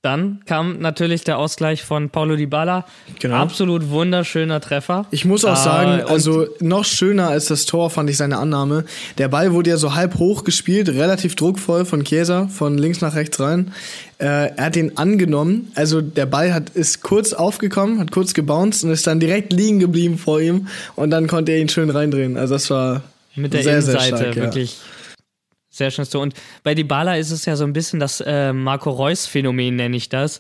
[0.06, 2.86] Dann kam natürlich der Ausgleich von Paulo Dybala.
[3.20, 3.38] Genau.
[3.38, 5.08] Absolut wunderschöner Treffer.
[5.10, 8.86] Ich muss auch äh, sagen, also noch schöner als das Tor fand ich seine Annahme.
[9.18, 13.16] Der Ball wurde ja so halb hoch gespielt, relativ druckvoll von Chiesa, von links nach
[13.16, 13.72] rechts rein.
[14.20, 15.72] Äh, er hat ihn angenommen.
[15.74, 19.80] Also der Ball hat, ist kurz aufgekommen, hat kurz gebounced und ist dann direkt liegen
[19.80, 20.68] geblieben vor ihm.
[20.96, 22.38] Und dann konnte er ihn schön reindrehen.
[22.38, 23.02] Also das war
[23.36, 24.78] mit der sehr, Innenseite sehr stark, wirklich.
[24.78, 24.96] Ja
[25.78, 26.22] sehr schön so.
[26.22, 26.34] Und
[26.64, 30.40] bei Dybala ist es ja so ein bisschen das äh, Marco Reus-Phänomen, nenne ich das.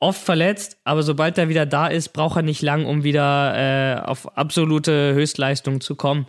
[0.00, 4.00] Oft verletzt, aber sobald er wieder da ist, braucht er nicht lang, um wieder äh,
[4.00, 6.26] auf absolute Höchstleistung zu kommen.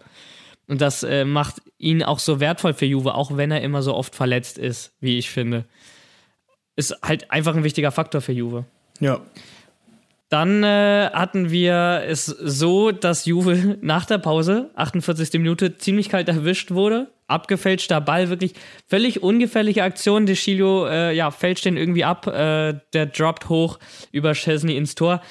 [0.67, 3.95] Und das äh, macht ihn auch so wertvoll für Juve, auch wenn er immer so
[3.95, 5.65] oft verletzt ist, wie ich finde.
[6.75, 8.65] Ist halt einfach ein wichtiger Faktor für Juve.
[8.99, 9.19] Ja.
[10.29, 15.33] Dann äh, hatten wir es so, dass Juve nach der Pause, 48.
[15.33, 18.53] Minute, ziemlich kalt erwischt wurde abgefälschter Ball, wirklich
[18.87, 20.25] völlig ungefährliche Aktion.
[20.25, 23.79] De Chilio, äh, ja, fälscht den irgendwie ab, äh, der droppt hoch
[24.11, 25.21] über Chesney ins Tor.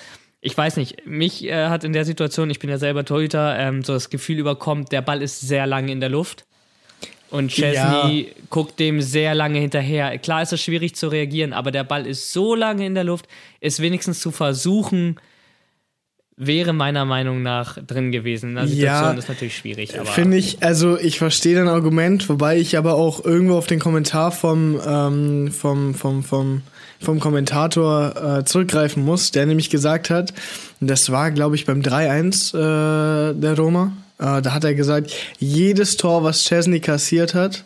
[0.41, 3.83] Ich weiß nicht, mich äh, hat in der Situation, ich bin ja selber Torhüter, ähm,
[3.83, 6.45] so das Gefühl überkommt, der Ball ist sehr lange in der Luft.
[7.31, 8.43] Und Chesney ja.
[8.49, 10.17] guckt dem sehr lange hinterher.
[10.19, 13.27] Klar ist es schwierig zu reagieren, aber der Ball ist so lange in der Luft,
[13.61, 15.21] ist wenigstens zu versuchen,
[16.39, 18.57] wäre meiner Meinung nach drin gewesen.
[18.57, 19.93] In Situation ja, ist natürlich schwierig.
[20.05, 24.31] Finde ich, also ich verstehe dein Argument, wobei ich aber auch irgendwo auf den Kommentar
[24.31, 26.63] vom, ähm, vom, vom, vom,
[27.01, 30.33] vom Kommentator äh, zurückgreifen muss, der nämlich gesagt hat,
[30.81, 35.97] das war, glaube ich, beim 3-1 äh, der Roma, äh, da hat er gesagt, jedes
[35.97, 37.65] Tor, was Chesney kassiert hat,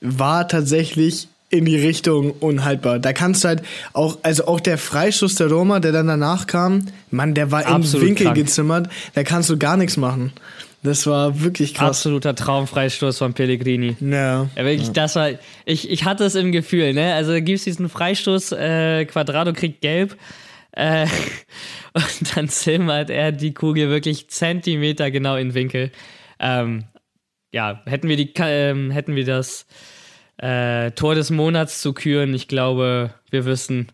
[0.00, 2.98] war tatsächlich in die Richtung unhaltbar.
[2.98, 3.62] Da kannst du halt
[3.92, 8.02] auch, also auch der Freischuss der Roma, der dann danach kam, Mann, der war Absolut
[8.02, 8.36] im Winkel krank.
[8.36, 10.32] gezimmert, da kannst du gar nichts machen.
[10.82, 11.90] Das war wirklich krass.
[11.98, 13.96] Absoluter Traumfreistoß von Pellegrini.
[14.00, 14.48] Ja.
[14.54, 14.92] ja wirklich, ja.
[14.92, 15.30] das war,
[15.64, 17.14] ich, ich hatte es im Gefühl, ne?
[17.14, 20.16] Also da gibt es diesen Freistoß, äh, Quadrado kriegt gelb.
[20.72, 21.06] Äh,
[21.94, 25.92] und dann zimmert er die Kugel wirklich Zentimeter genau in den Winkel.
[26.40, 26.84] Ähm,
[27.52, 29.66] ja, hätten wir die, ähm, hätten wir das
[30.38, 32.34] äh, Tor des Monats zu küren.
[32.34, 33.88] Ich glaube, wir wissen,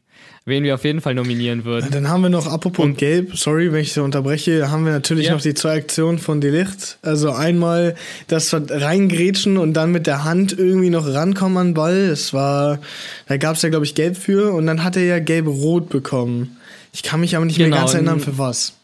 [0.44, 1.90] wen wir auf jeden Fall nominieren würden.
[1.90, 5.26] Dann haben wir noch, apropos und, Gelb, sorry, wenn ich so unterbreche, haben wir natürlich
[5.26, 5.34] ja.
[5.34, 6.98] noch die zwei Aktionen von Delicht.
[7.02, 7.94] Also einmal
[8.26, 12.08] das Reingrätschen und dann mit der Hand irgendwie noch rankommen an den Ball.
[12.08, 12.80] Das war,
[13.26, 16.56] da gab es ja, glaube ich, Gelb für und dann hat er ja Gelb-Rot bekommen.
[16.92, 18.74] Ich kann mich aber nicht genau, mehr ganz erinnern, für was.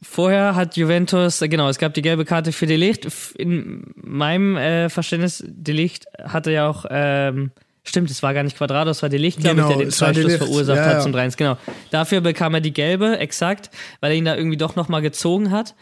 [0.00, 3.08] Vorher hat Juventus, äh, genau, es gab die gelbe Karte für Delicht.
[3.36, 7.50] In meinem äh, Verständnis, Delicht hatte ja auch, ähm,
[7.82, 10.36] stimmt, es war gar nicht Quadrado, es war Delicht, glaube genau, ich, der den Freistoß
[10.36, 11.58] verursacht ja, hat zum 3 Genau.
[11.90, 15.74] Dafür bekam er die gelbe, exakt, weil er ihn da irgendwie doch nochmal gezogen hat.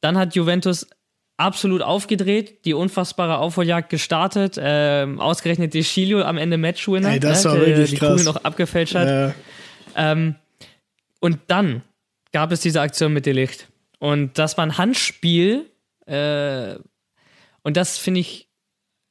[0.00, 0.88] Dann hat Juventus
[1.36, 7.44] absolut aufgedreht, die unfassbare Aufholjagd gestartet, ähm, ausgerechnet die Chilio am Ende Matchwinner, Ey, das
[7.44, 8.10] ne, war der, wirklich die krass.
[8.10, 9.08] Kugel noch abgefälscht hat.
[9.08, 9.34] Ja.
[9.96, 10.34] Ähm,
[11.20, 11.82] und dann
[12.32, 13.68] gab es diese Aktion mit Delicht.
[13.98, 15.70] Und das war ein Handspiel.
[16.06, 16.76] Äh,
[17.62, 18.48] und das finde ich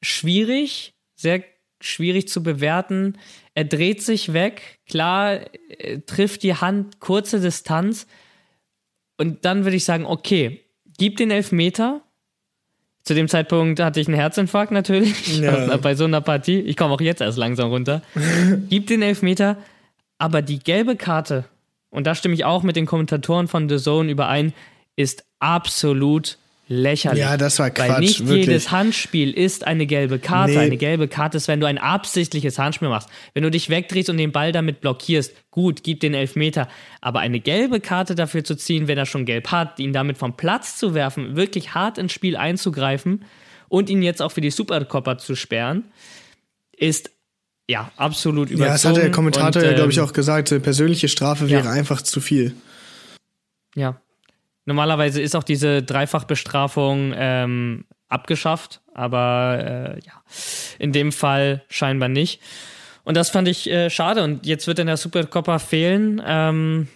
[0.02, 1.44] schwierig, sehr
[1.82, 3.18] schwierig zu bewerten.
[3.54, 8.08] Er dreht sich weg, klar, äh, trifft die Hand, kurze Distanz.
[9.18, 10.62] Und dann würde ich sagen, okay,
[10.98, 12.02] gib den Elfmeter,
[13.04, 15.78] Zu dem Zeitpunkt hatte ich einen Herzinfarkt natürlich Ja.
[15.78, 16.60] bei so einer Partie.
[16.62, 18.02] Ich komme auch jetzt erst langsam runter.
[18.70, 19.58] Gibt den Elfmeter,
[20.18, 21.46] aber die gelbe Karte,
[21.90, 24.54] und da stimme ich auch mit den Kommentatoren von The Zone überein,
[24.96, 26.38] ist absolut
[26.70, 27.24] lächerlich.
[27.24, 28.46] Ja, das war Weil Quatsch, nicht wirklich.
[28.46, 30.54] jedes Handspiel ist eine gelbe Karte.
[30.54, 30.60] Nee.
[30.60, 33.10] Eine gelbe Karte ist, wenn du ein absichtliches Handspiel machst.
[33.34, 36.68] Wenn du dich wegdrehst und den Ball damit blockierst, gut, gib den Elfmeter.
[37.02, 40.38] Aber eine gelbe Karte dafür zu ziehen, wenn er schon gelb hat, ihn damit vom
[40.38, 43.26] Platz zu werfen, wirklich hart ins Spiel einzugreifen
[43.68, 45.86] und ihn jetzt auch für die Supercopper zu sperren,
[46.72, 47.10] ist
[47.70, 48.68] ja absolut überzogen.
[48.68, 50.50] Ja, das hat der Kommentator ja, glaube ich, ähm, auch gesagt.
[50.64, 51.72] Persönliche Strafe wäre ja.
[51.72, 52.56] einfach zu viel.
[53.76, 54.02] Ja.
[54.66, 60.14] Normalerweise ist auch diese Dreifachbestrafung ähm, abgeschafft, aber äh, ja,
[60.80, 62.42] in dem Fall scheinbar nicht.
[63.04, 64.24] Und das fand ich äh, schade.
[64.24, 66.88] Und jetzt wird in der Supercoppa fehlen, ähm,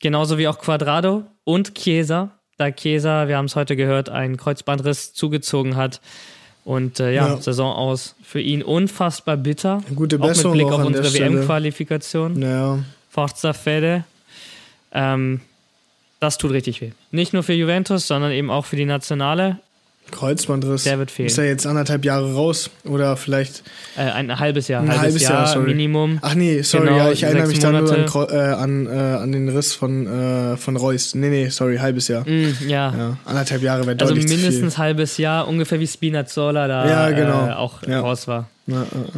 [0.00, 2.32] genauso wie auch Quadrado und Chiesa.
[2.58, 6.00] Da Chiesa, wir haben es heute gehört, einen Kreuzbandriss zugezogen hat.
[6.66, 7.40] Und äh, ja, Ja.
[7.40, 9.84] Saison aus für ihn unfassbar bitter.
[9.94, 11.14] Gute auch mit Besserung Blick auch auf unsere.
[11.14, 12.42] WM-Qualifikation.
[12.42, 12.80] Ja.
[13.08, 14.02] Forza Fede.
[14.90, 15.40] Ähm,
[16.18, 16.90] das tut richtig weh.
[17.12, 19.60] Nicht nur für Juventus, sondern eben auch für die Nationale.
[20.10, 20.84] Kreuzbandriss.
[20.84, 21.26] Der wird fehlen.
[21.26, 22.70] Ist er jetzt anderthalb Jahre raus?
[22.84, 23.62] Oder vielleicht
[23.96, 24.82] Äh, ein halbes Jahr.
[24.82, 25.70] ein halbes Jahr, sorry.
[25.74, 26.18] Minimum.
[26.22, 28.34] Ach nee, sorry, Genau, ja, ich erinnere mich da nur an, Monate.
[28.34, 31.14] Äh, an, äh, an den Riss von, äh, von Reus.
[31.14, 32.22] Nee, nee, sorry, halbes Jahr.
[32.28, 32.94] Mm, ja.
[32.96, 37.48] Ja, anderthalb Jahre wäre Also deutlich mindestens halbes Jahr, ungefähr wie Spinazzola da Ja, genau.
[37.48, 38.00] äh, auch Ja.
[38.00, 38.48] raus war.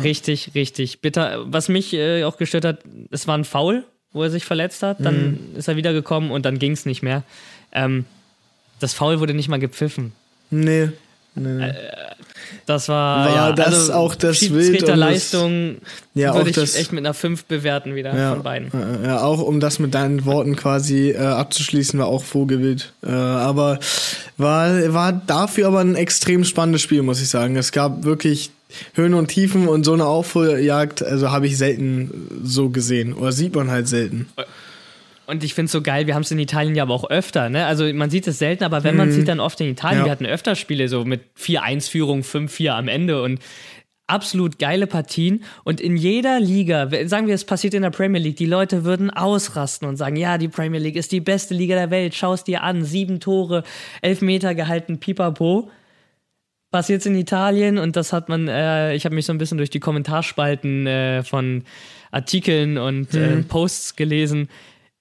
[0.02, 1.44] Richtig, richtig bitter.
[1.46, 4.98] Was mich äh, auch gestört hat, es war ein Foul, wo er sich verletzt hat.
[5.00, 5.56] Dann Mhm.
[5.56, 7.22] ist er wiedergekommen und dann ging es nicht mehr.
[7.72, 8.04] Ähm,
[8.80, 10.12] das Foul wurde nicht mal gepfiffen.
[10.50, 10.90] Nee.
[11.34, 11.72] nee, nee.
[12.64, 15.76] Das war, War ja, das also auch das Wild Schiedsrichter und das- Leistung
[16.14, 18.70] Ja, würde ich das- echt mit einer 5 bewerten wieder ja, von beiden.
[18.72, 22.92] äh, ja, auch um das mit deinen Worten quasi äh, abzuschließen, war auch Vogelwild.
[23.02, 23.78] Äh, aber
[24.36, 27.56] war, war dafür aber ein extrem spannendes Spiel, muss ich sagen.
[27.56, 28.50] Es gab wirklich
[28.94, 33.14] Höhen und Tiefen und so eine Aufholjagd, also habe ich selten so gesehen.
[33.14, 34.28] Oder sieht man halt selten.
[35.28, 37.50] Und ich finde es so geil, wir haben es in Italien ja aber auch öfter,
[37.50, 37.66] ne?
[37.66, 39.98] Also man sieht es selten, aber wenn man sieht, dann oft in Italien.
[39.98, 40.00] Mhm.
[40.00, 40.06] Ja.
[40.06, 43.38] Wir hatten öfter Spiele so mit 4-1-Führung, 5-4 am Ende und
[44.06, 45.44] absolut geile Partien.
[45.64, 49.10] Und in jeder Liga, sagen wir, es passiert in der Premier League, die Leute würden
[49.10, 52.42] ausrasten und sagen, ja, die Premier League ist die beste Liga der Welt, schau es
[52.42, 53.64] dir an, sieben Tore,
[54.00, 55.70] elf Meter gehalten, pipapo.
[56.70, 59.70] Passiert in Italien und das hat man, äh, ich habe mich so ein bisschen durch
[59.70, 61.64] die Kommentarspalten äh, von
[62.10, 63.22] Artikeln und Mhm.
[63.22, 64.48] äh, Posts gelesen.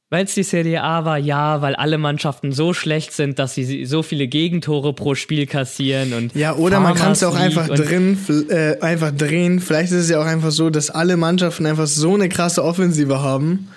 [0.10, 3.86] Weil es die Serie A war, ja, weil alle Mannschaften so schlecht sind, dass sie
[3.86, 7.58] so viele Gegentore pro Spiel kassieren und Ja, oder man kann es ja auch Farmers
[7.58, 8.18] einfach drin,
[8.50, 9.60] äh, einfach drehen.
[9.60, 13.20] Vielleicht ist es ja auch einfach so, dass alle Mannschaften einfach so eine krasse Offensive
[13.22, 13.68] haben.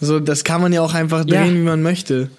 [0.00, 1.44] So, das kann man ja auch einfach Ja.
[1.44, 2.30] drehen, wie man möchte.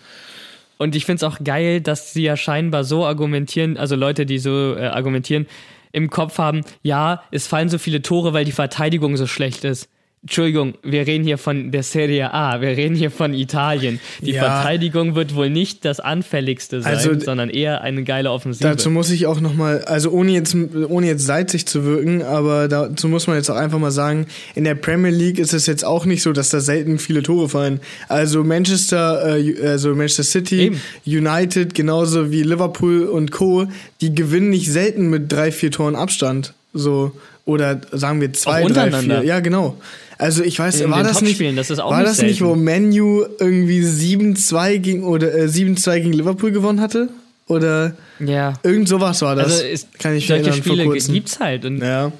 [0.77, 4.39] Und ich finde es auch geil, dass sie ja scheinbar so argumentieren, also Leute, die
[4.39, 5.47] so äh, argumentieren,
[5.93, 9.87] im Kopf haben, ja, es fallen so viele Tore, weil die Verteidigung so schlecht ist.
[10.27, 14.01] Entschuldigung, wir reden hier von der Serie A, wir reden hier von Italien.
[14.21, 14.43] Die Ja.
[14.43, 18.67] Verteidigung wird wohl nicht das anfälligste sein, Also, sondern eher eine geile Offensive.
[18.67, 20.53] Dazu muss ich auch nochmal, also ohne jetzt,
[20.89, 24.65] ohne jetzt salzig zu wirken, aber dazu muss man jetzt auch einfach mal sagen, in
[24.65, 27.79] der Premier League ist es jetzt auch nicht so, dass da selten viele Tore fallen.
[28.09, 30.81] Also Manchester, äh, also Manchester City, Eben.
[31.05, 33.67] United, genauso wie Liverpool und Co.,
[34.01, 36.53] die gewinnen nicht selten mit drei, vier Toren Abstand.
[36.73, 37.13] So,
[37.45, 39.23] oder sagen wir zwei, drei, vier.
[39.23, 39.77] Ja, genau.
[40.17, 42.55] Also ich weiß, In war das nicht, das ist auch war nicht das nicht, wo.
[42.55, 47.09] Manu irgendwie 7-2 gegen oder äh, 7-2 gegen Liverpool gewonnen hatte?
[47.47, 48.53] Oder ja.
[48.63, 49.45] Irgend sowas war das.
[49.53, 51.13] Also ist, Kann ich solche Spiele kurzem.
[51.13, 51.65] gibt's halt.
[51.65, 52.11] Und Ja.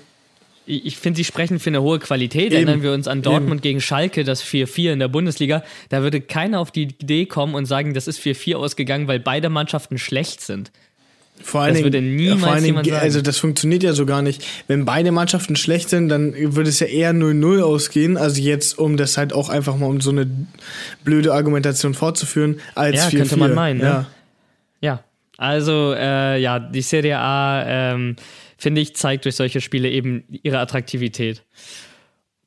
[0.66, 2.48] ich ich finde, sie sprechen für eine hohe Qualität.
[2.48, 2.56] Eben.
[2.56, 5.64] Erinnern wir uns an Dortmund gegen Schalke, das 4-4 in der Bundesliga.
[5.90, 9.50] Da würde keiner auf die Idee kommen und sagen, das ist 4-4 ausgegangen, weil beide
[9.50, 10.72] Mannschaften schlecht sind.
[11.44, 13.02] Vor allen Das Dingen, würde niemals vor allen Dingen, jemand sagen.
[13.04, 14.46] also das funktioniert ja so gar nicht.
[14.68, 18.18] Wenn beide Mannschaften schlecht sind, dann würde es ja eher 0-0 ausgehen.
[18.18, 20.30] Also jetzt, um das halt auch einfach mal um so eine
[21.04, 23.18] blöde Argumentation fortzuführen, als Ja, 4-4.
[23.18, 23.86] könnte man meinen, ne?
[23.86, 24.08] Ja.
[24.82, 25.04] Ja,
[25.38, 28.16] also äh, ja, die Serie A, ähm,
[28.58, 31.44] finde ich, zeigt durch solche Spiele eben ihre Attraktivität.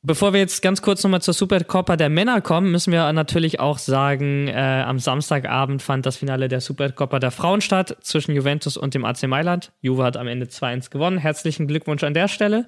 [0.03, 3.77] Bevor wir jetzt ganz kurz nochmal zur Supercoppa der Männer kommen, müssen wir natürlich auch
[3.77, 8.95] sagen, äh, am Samstagabend fand das Finale der Supercoppa der Frauen statt zwischen Juventus und
[8.95, 9.73] dem AC Mailand.
[9.79, 11.19] Juve hat am Ende 2-1 gewonnen.
[11.19, 12.67] Herzlichen Glückwunsch an der Stelle.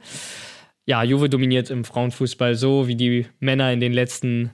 [0.86, 4.52] Ja, Juve dominiert im Frauenfußball so wie die Männer in den letzten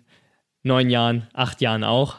[0.63, 2.15] neun Jahren, acht Jahren auch.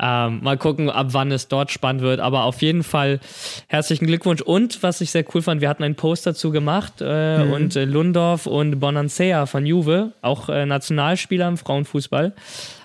[0.00, 2.20] Ähm, mal gucken, ab wann es dort spannend wird.
[2.20, 3.20] Aber auf jeden Fall
[3.66, 4.40] herzlichen Glückwunsch.
[4.40, 7.84] Und was ich sehr cool fand, wir hatten ein Post dazu gemacht äh, und äh,
[7.84, 12.32] Lundorf und Bonansea von Juve, auch äh, Nationalspieler im Frauenfußball,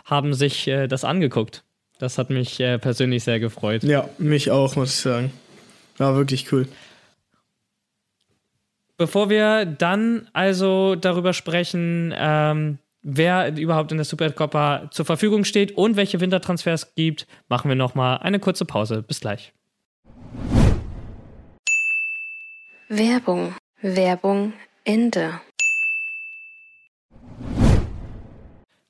[0.05, 1.63] haben sich äh, das angeguckt.
[1.99, 3.83] Das hat mich äh, persönlich sehr gefreut.
[3.83, 5.31] ja, mich auch, muss ich sagen.
[5.97, 6.67] War wirklich cool.
[8.97, 15.77] Bevor wir dann also darüber sprechen, ähm, wer überhaupt in der Supercoppa zur Verfügung steht
[15.77, 19.03] und welche Wintertransfers gibt, machen wir nochmal eine kurze Pause.
[19.03, 19.53] Bis gleich.
[22.89, 23.53] Werbung.
[23.81, 24.53] Werbung
[24.85, 25.39] Ende.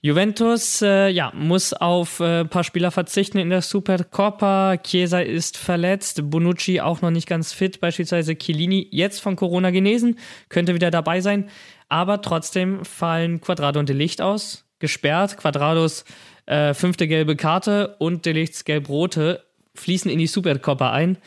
[0.06, 4.76] Juventus äh, ja, muss auf äh, ein paar Spieler verzichten in der Supercoppa.
[4.84, 10.20] Chiesa ist verletzt, Bonucci auch noch nicht ganz fit, beispielsweise Chiellini jetzt von Corona genesen,
[10.50, 11.50] könnte wieder dabei sein.
[11.94, 15.38] Aber trotzdem fallen Quadrado und Delicht aus, gesperrt.
[15.38, 16.06] Quadrados
[16.48, 19.44] äh, fünfte gelbe Karte und Delichts gelb-rote
[19.76, 21.18] fließen in die Supercoppa ein.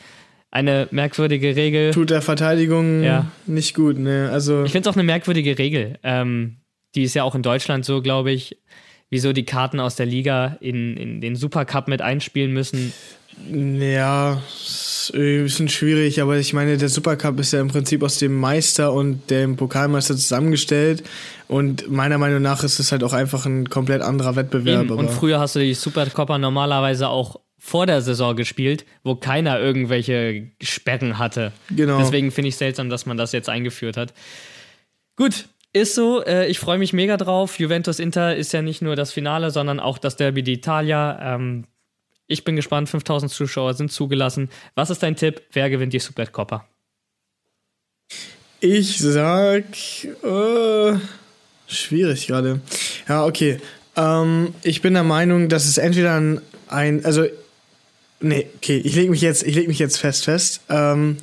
[0.51, 1.91] Eine merkwürdige Regel.
[1.93, 3.31] Tut der Verteidigung Ja.
[3.45, 4.29] nicht gut, ne?
[4.29, 4.65] Also.
[4.65, 5.99] Ich finde es auch eine merkwürdige Regel.
[6.03, 6.57] Ähm,
[6.95, 8.57] die ist ja auch in Deutschland so, glaube ich,
[9.09, 12.91] wieso die Karten aus der Liga in, in den Supercup mit einspielen müssen.
[13.79, 14.41] Ja,
[15.09, 18.19] ist irgendwie ein bisschen schwierig, aber ich meine, der Supercup ist ja im Prinzip aus
[18.19, 21.03] dem Meister und dem Pokalmeister zusammengestellt.
[21.47, 24.85] Und meiner Meinung nach ist es halt auch einfach ein komplett anderer Wettbewerb.
[24.85, 24.93] Eben.
[24.93, 30.51] Und früher hast du die Supercopper normalerweise auch vor der Saison gespielt, wo keiner irgendwelche
[30.61, 31.51] Sperren hatte.
[31.69, 31.99] Genau.
[31.99, 34.13] Deswegen finde ich seltsam, dass man das jetzt eingeführt hat.
[35.15, 36.23] Gut, ist so.
[36.23, 37.59] Äh, ich freue mich mega drauf.
[37.59, 41.35] Juventus Inter ist ja nicht nur das Finale, sondern auch das Derby d'Italia.
[41.35, 41.65] Ähm,
[42.27, 42.89] ich bin gespannt.
[42.89, 44.49] 5000 Zuschauer sind zugelassen.
[44.75, 45.41] Was ist dein Tipp?
[45.51, 46.67] Wer gewinnt die Supercoppa?
[48.59, 49.65] Ich sag.
[50.03, 50.97] Äh,
[51.67, 52.61] schwierig gerade.
[53.07, 53.59] Ja, okay.
[53.95, 56.41] Ähm, ich bin der Meinung, dass es entweder ein.
[56.67, 57.25] ein also.
[58.19, 60.61] Nee, okay, ich lege mich, jetzt- ich leg mich jetzt fest fest.
[60.69, 61.17] Ähm,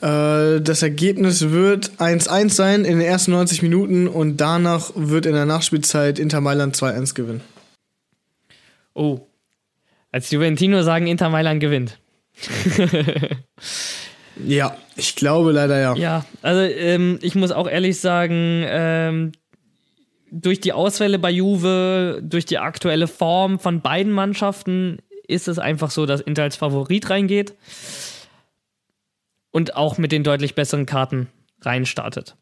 [0.00, 5.32] äh, das Ergebnis wird 1-1 sein in den ersten 90 Minuten und danach wird in
[5.32, 7.40] der Nachspielzeit Inter Mailand 2-1 gewinnen.
[8.94, 9.20] Oh.
[10.18, 12.00] Als Juventino sagen, Inter Mailand gewinnt.
[14.46, 15.96] Ja, ich glaube leider ja.
[15.96, 19.32] Ja, also ähm, ich muss auch ehrlich sagen, ähm,
[20.30, 25.90] durch die Ausfälle bei Juve, durch die aktuelle Form von beiden Mannschaften ist es einfach
[25.90, 27.54] so, dass Inter als Favorit reingeht
[29.50, 31.26] und auch mit den deutlich besseren Karten
[31.62, 32.36] reinstartet.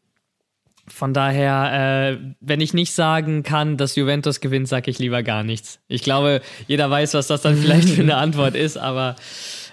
[0.87, 5.43] Von daher, äh, wenn ich nicht sagen kann, dass Juventus gewinnt, sage ich lieber gar
[5.43, 5.79] nichts.
[5.87, 9.15] Ich glaube, jeder weiß, was das dann vielleicht für eine Antwort ist, aber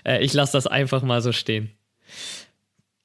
[0.04, 1.70] äh, ich lasse das einfach mal so stehen.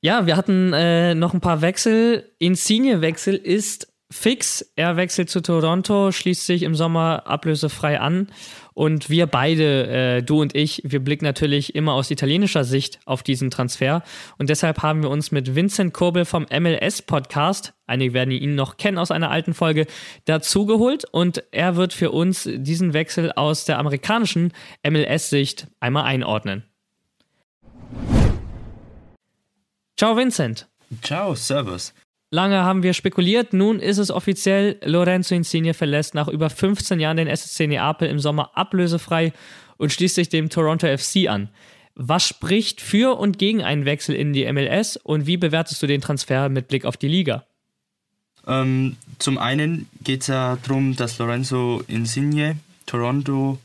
[0.01, 2.31] Ja, wir hatten äh, noch ein paar Wechsel.
[2.39, 4.71] Insigne-Wechsel ist fix.
[4.75, 8.27] Er wechselt zu Toronto, schließt sich im Sommer ablösefrei an.
[8.73, 13.23] Und wir beide, äh, du und ich, wir blicken natürlich immer aus italienischer Sicht auf
[13.23, 14.03] diesen Transfer.
[14.37, 18.97] Und deshalb haben wir uns mit Vincent Kurbel vom MLS-Podcast, einige werden ihn noch kennen
[18.97, 19.85] aus einer alten Folge,
[20.25, 21.05] dazugeholt.
[21.11, 24.53] Und er wird für uns diesen Wechsel aus der amerikanischen
[24.87, 26.63] MLS-Sicht einmal einordnen.
[29.97, 30.69] Ciao, Vincent.
[31.01, 31.93] Ciao, Servus.
[32.31, 37.17] Lange haben wir spekuliert, nun ist es offiziell, Lorenzo Insigne verlässt nach über 15 Jahren
[37.17, 39.33] den SSC Neapel im Sommer ablösefrei
[39.77, 41.49] und schließt sich dem Toronto FC an.
[41.95, 46.01] Was spricht für und gegen einen Wechsel in die MLS und wie bewertest du den
[46.01, 47.45] Transfer mit Blick auf die Liga?
[48.47, 53.57] Ähm, zum einen geht es ja darum, dass Lorenzo Insigne Toronto,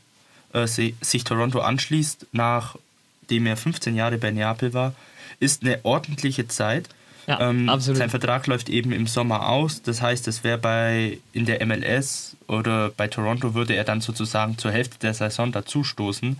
[0.53, 4.93] äh, si- sich Toronto anschließt, nachdem er 15 Jahre bei Neapel war.
[5.39, 6.89] Ist eine ordentliche Zeit.
[7.27, 7.97] Ja, Ähm, absolut.
[7.97, 9.81] Sein Vertrag läuft eben im Sommer aus.
[9.81, 14.57] Das heißt, es wäre bei in der MLS oder bei Toronto würde er dann sozusagen
[14.57, 16.39] zur Hälfte der Saison dazustoßen.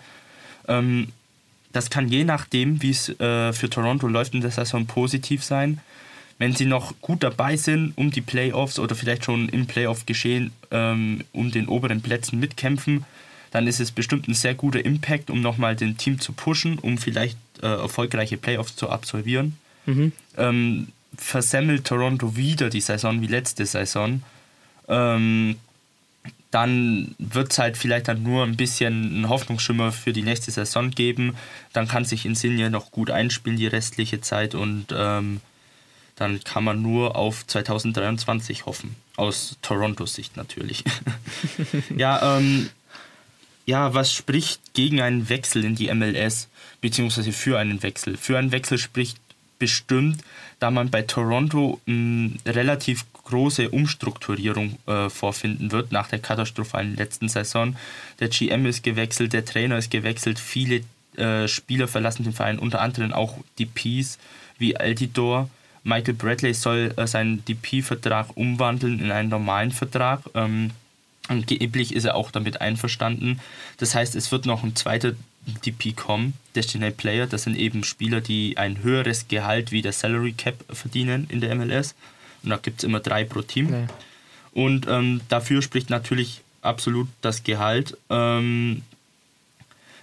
[0.68, 1.08] Ähm,
[1.74, 5.82] das kann je nachdem, wie es äh, für Toronto läuft in der Saison, positiv sein.
[6.38, 10.52] Wenn sie noch gut dabei sind, um die Playoffs oder vielleicht schon im Playoff geschehen,
[10.72, 13.06] ähm, um den oberen Plätzen mitkämpfen,
[13.52, 16.98] dann ist es bestimmt ein sehr guter Impact, um nochmal den Team zu pushen, um
[16.98, 19.58] vielleicht äh, erfolgreiche Playoffs zu absolvieren
[20.38, 24.24] ähm, versemmelt Toronto wieder die Saison wie letzte Saison,
[24.88, 25.58] ähm,
[26.52, 30.90] dann wird es halt vielleicht dann nur ein bisschen einen Hoffnungsschimmer für die nächste Saison
[30.90, 31.36] geben.
[31.74, 35.42] Dann kann sich Insigne noch gut einspielen die restliche Zeit und ähm,
[36.16, 38.96] dann kann man nur auf 2023 hoffen.
[39.18, 40.86] Aus Torontos Sicht natürlich.
[41.98, 42.70] ja, ähm,
[43.66, 46.48] ja, was spricht gegen einen Wechsel in die MLS,
[46.80, 48.16] beziehungsweise für einen Wechsel?
[48.16, 49.18] Für einen Wechsel spricht
[49.60, 50.22] bestimmt,
[50.60, 57.30] da man bei Toronto eine relativ große Umstrukturierung äh, vorfinden wird nach der katastrophalen letzten
[57.30, 57.76] Saison.
[58.20, 60.82] Der GM ist gewechselt, der Trainer ist gewechselt, viele
[61.18, 64.20] äh, Spieler verlassen den Verein, unter anderem auch DPs
[64.58, 65.50] wie Altidor.
[65.84, 70.22] Michael Bradley soll äh, seinen DP-Vertrag umwandeln in einen normalen Vertrag.
[70.34, 70.72] Ähm,
[71.28, 73.40] Angeblich ist er auch damit einverstanden.
[73.78, 75.14] Das heißt, es wird noch ein zweiter
[75.46, 77.28] DP kommen, Designated Player.
[77.28, 81.56] Das sind eben Spieler, die ein höheres Gehalt wie der Salary Cap verdienen in der
[81.56, 81.96] MLS.
[82.44, 83.68] Und da gibt es immer drei pro Team.
[83.68, 83.88] Okay.
[84.54, 87.98] Und ähm, dafür spricht natürlich absolut das Gehalt.
[88.10, 88.84] Ähm,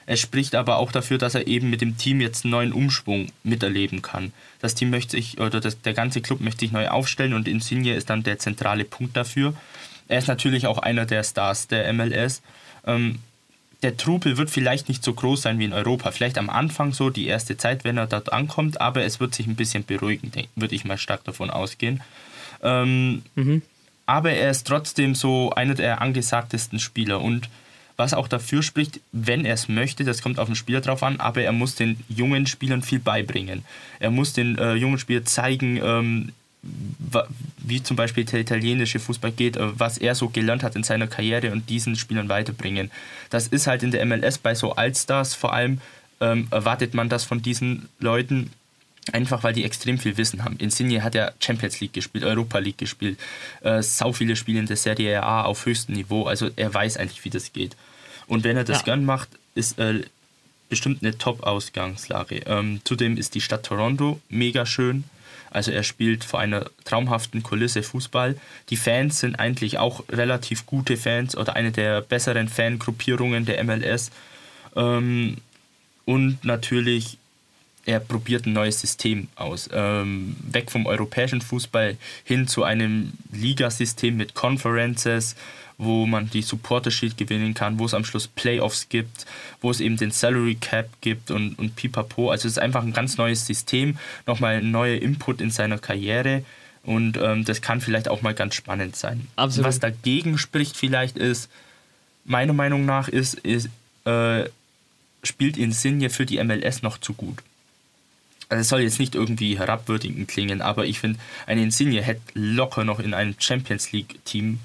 [0.06, 3.28] es spricht aber auch dafür, dass er eben mit dem Team jetzt einen neuen Umschwung
[3.44, 4.32] miterleben kann.
[4.60, 7.94] Das Team möchte sich, oder das, der ganze Club möchte sich neu aufstellen und Insigne
[7.94, 9.54] ist dann der zentrale Punkt dafür.
[10.08, 12.42] Er ist natürlich auch einer der Stars der MLS.
[12.86, 13.20] Ähm,
[13.82, 16.10] der Trubel wird vielleicht nicht so groß sein wie in Europa.
[16.12, 19.46] Vielleicht am Anfang so, die erste Zeit, wenn er dort ankommt, aber es wird sich
[19.46, 22.02] ein bisschen beruhigen, würde ich mal stark davon ausgehen.
[22.62, 23.62] Ähm, mhm.
[24.06, 27.48] Aber er ist trotzdem so einer der angesagtesten Spieler und
[27.96, 31.20] was auch dafür spricht, wenn er es möchte, das kommt auf den Spieler drauf an,
[31.20, 33.64] aber er muss den jungen Spielern viel beibringen.
[34.00, 36.32] Er muss den äh, jungen Spielern zeigen, ähm,
[37.58, 41.08] wie zum Beispiel der italienische Fußball geht, äh, was er so gelernt hat in seiner
[41.08, 42.90] Karriere und diesen Spielern weiterbringen.
[43.30, 45.80] Das ist halt in der MLS bei so Allstars vor allem,
[46.20, 48.50] ähm, erwartet man das von diesen Leuten,
[49.10, 50.56] Einfach weil die extrem viel Wissen haben.
[50.58, 53.18] Insigne hat ja Champions League gespielt, Europa League gespielt,
[53.62, 56.26] äh, sau viele Spiele in der Serie A auf höchstem Niveau.
[56.26, 57.76] Also er weiß eigentlich, wie das geht.
[58.28, 58.84] Und wenn er das ja.
[58.84, 60.02] gern macht, ist äh,
[60.68, 62.42] bestimmt eine Top-Ausgangslage.
[62.46, 65.02] Ähm, zudem ist die Stadt Toronto mega schön.
[65.52, 68.36] Also er spielt vor einer traumhaften Kulisse Fußball.
[68.70, 74.10] Die Fans sind eigentlich auch relativ gute Fans oder eine der besseren Fangruppierungen der MLS.
[74.74, 75.36] Ähm,
[76.04, 77.18] und natürlich
[77.84, 79.68] er probiert ein neues System aus.
[79.72, 85.34] Ähm, weg vom europäischen Fußball hin zu einem Ligasystem mit Conferences,
[85.78, 89.26] wo man die Supporter Shield gewinnen kann, wo es am Schluss Playoffs gibt,
[89.60, 92.30] wo es eben den Salary Cap gibt und, und pipapo.
[92.30, 96.44] Also es ist einfach ein ganz neues System, nochmal ein neuer Input in seiner Karriere.
[96.84, 99.28] Und ähm, das kann vielleicht auch mal ganz spannend sein.
[99.36, 99.68] Absolut.
[99.68, 101.48] Was dagegen spricht vielleicht ist,
[102.24, 103.68] meiner Meinung nach ist, ist
[104.04, 104.48] äh,
[105.22, 107.42] spielt Insigne für die MLS noch zu gut
[108.52, 112.84] also es soll jetzt nicht irgendwie herabwürdigend klingen, aber ich finde, ein Insigne hätte locker
[112.84, 114.60] noch in einem Champions League-Team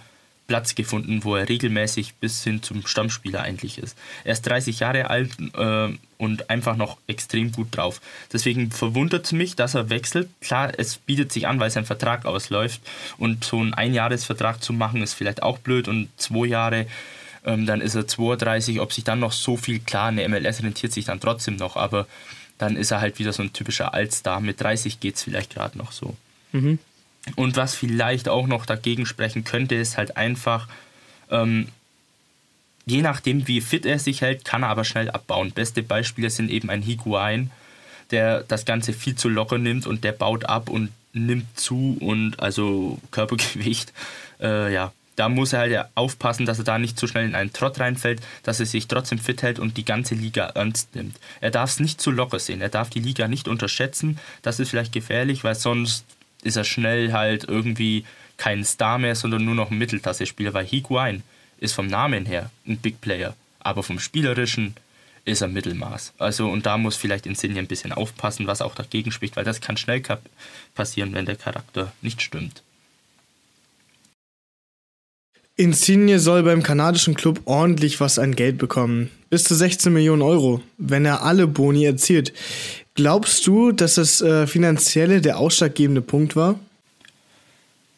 [0.47, 3.97] Platz gefunden, wo er regelmäßig bis hin zum Stammspieler eigentlich ist.
[4.23, 8.01] Er ist 30 Jahre alt äh, und einfach noch extrem gut drauf.
[8.31, 10.29] Deswegen verwundert es mich, dass er wechselt.
[10.41, 12.81] Klar, es bietet sich an, weil sein Vertrag ausläuft
[13.17, 16.87] und so einen Einjahresvertrag zu machen ist vielleicht auch blöd und zwei Jahre,
[17.45, 18.79] ähm, dann ist er 32.
[18.79, 22.07] Ob sich dann noch so viel, klar, eine MLS rentiert sich dann trotzdem noch, aber
[22.57, 24.39] dann ist er halt wieder so ein typischer Altstar.
[24.39, 26.15] Mit 30 geht es vielleicht gerade noch so.
[26.53, 26.79] Mhm.
[27.35, 30.67] Und was vielleicht auch noch dagegen sprechen könnte, ist halt einfach,
[31.29, 31.67] ähm,
[32.85, 35.51] je nachdem, wie fit er sich hält, kann er aber schnell abbauen.
[35.51, 37.51] Beste Beispiele sind eben ein Higuain,
[38.11, 42.39] der das Ganze viel zu locker nimmt und der baut ab und nimmt zu und
[42.39, 43.93] also Körpergewicht,
[44.39, 47.51] äh, ja, da muss er halt aufpassen, dass er da nicht zu schnell in einen
[47.51, 51.19] Trott reinfällt, dass er sich trotzdem fit hält und die ganze Liga ernst nimmt.
[51.41, 54.19] Er darf es nicht zu locker sehen, er darf die Liga nicht unterschätzen.
[54.43, 56.05] Das ist vielleicht gefährlich, weil sonst
[56.47, 58.05] ist er schnell halt irgendwie
[58.37, 61.23] kein Star mehr, sondern nur noch ein Mittelklasse-Spieler, weil Higuain
[61.59, 64.75] ist vom Namen her ein Big Player, aber vom Spielerischen
[65.25, 66.13] ist er Mittelmaß.
[66.17, 69.61] Also und da muss vielleicht Insigne ein bisschen aufpassen, was auch dagegen spricht, weil das
[69.61, 70.01] kann schnell
[70.73, 72.63] passieren, wenn der Charakter nicht stimmt.
[75.59, 79.09] Insigne soll beim kanadischen Club ordentlich was an Geld bekommen.
[79.31, 82.31] Bis zu 16 Millionen Euro, wenn er alle Boni erzielt.
[82.97, 86.59] Glaubst du, dass das äh, Finanzielle der ausschlaggebende Punkt war?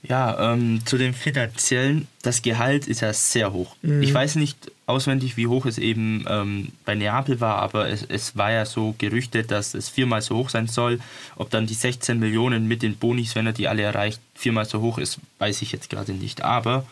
[0.04, 3.76] Ja, ähm, zu dem finanziellen, das Gehalt ist ja sehr hoch.
[3.82, 4.02] Mhm.
[4.04, 8.36] Ich weiß nicht auswendig, wie hoch es eben ähm, bei Neapel war, aber es, es
[8.36, 11.00] war ja so gerüchtet, dass es viermal so hoch sein soll.
[11.38, 14.82] Ob dann die 16 Millionen mit den Bonis, wenn er die alle erreicht, viermal so
[14.82, 16.44] hoch ist, weiß ich jetzt gerade nicht.
[16.44, 16.86] Aber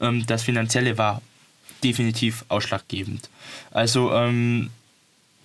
[0.00, 1.20] ähm, das Finanzielle war
[1.84, 3.28] definitiv ausschlaggebend.
[3.72, 4.70] Also ähm,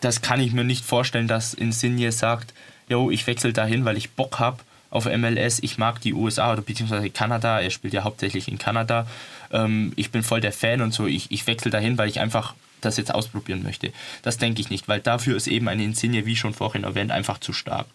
[0.01, 2.53] das kann ich mir nicht vorstellen, dass Insigne sagt,
[2.89, 6.61] yo, ich wechsle dahin, weil ich Bock habe auf MLS, ich mag die USA oder
[6.61, 9.05] beziehungsweise Kanada, er spielt ja hauptsächlich in Kanada,
[9.51, 12.53] ähm, ich bin voll der Fan und so, ich, ich wechsle dahin, weil ich einfach
[12.81, 13.91] das jetzt ausprobieren möchte.
[14.21, 17.39] Das denke ich nicht, weil dafür ist eben eine Insigne, wie schon vorhin erwähnt, einfach
[17.39, 17.87] zu stark.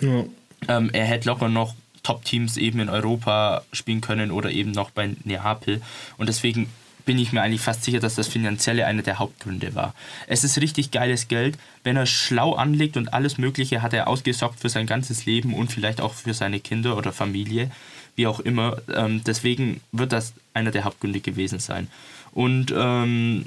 [0.00, 0.24] Ja.
[0.68, 5.14] Ähm, er hätte locker noch Top-Teams eben in Europa spielen können oder eben noch bei
[5.24, 5.82] Neapel.
[6.16, 6.70] Und deswegen
[7.10, 9.94] bin ich mir eigentlich fast sicher, dass das Finanzielle einer der Hauptgründe war.
[10.28, 11.58] Es ist richtig geiles Geld.
[11.82, 15.72] Wenn er schlau anlegt und alles Mögliche hat er ausgesorgt für sein ganzes Leben und
[15.72, 17.72] vielleicht auch für seine Kinder oder Familie,
[18.14, 18.76] wie auch immer.
[18.94, 21.88] Ähm, deswegen wird das einer der Hauptgründe gewesen sein.
[22.30, 23.46] Und ähm,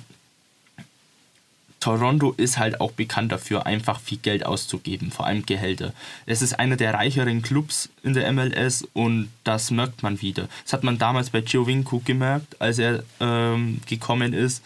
[1.84, 5.92] Toronto ist halt auch bekannt dafür, einfach viel Geld auszugeben, vor allem Gehälter.
[6.26, 10.48] Es ist einer der reicheren Clubs in der MLS und das merkt man wieder.
[10.64, 14.64] Das hat man damals bei Giovinco gemerkt, als er ähm, gekommen ist.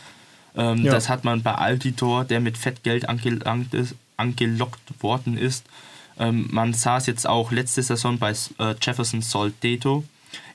[0.55, 0.91] Ähm, Ja.
[0.91, 5.65] Das hat man bei Altidor, der mit Fettgeld angelangt ist, angelockt worden ist.
[6.20, 10.03] Ähm, man sah es jetzt auch letzte Saison bei äh, Jefferson Soldeto.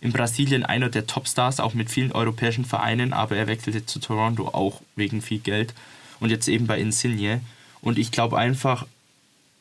[0.00, 4.46] In Brasilien einer der Topstars, auch mit vielen europäischen Vereinen, aber er wechselte zu Toronto
[4.46, 5.74] auch wegen viel Geld.
[6.22, 7.40] Und jetzt eben bei Insigne.
[7.80, 8.86] Und ich glaube einfach,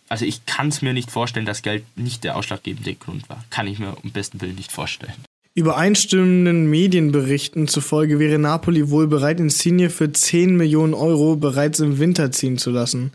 [0.07, 3.43] also ich kann es mir nicht vorstellen, dass Geld nicht der ausschlaggebende Grund war.
[3.49, 5.15] Kann ich mir um besten Willen nicht vorstellen.
[5.55, 12.31] Übereinstimmenden Medienberichten zufolge wäre Napoli wohl bereit, Insigne für 10 Millionen Euro bereits im Winter
[12.31, 13.11] ziehen zu lassen.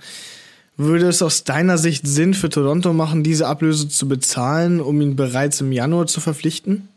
[0.77, 5.17] Würde es aus deiner Sicht Sinn für Toronto machen, diese Ablöse zu bezahlen, um ihn
[5.17, 6.89] bereits im Januar zu verpflichten?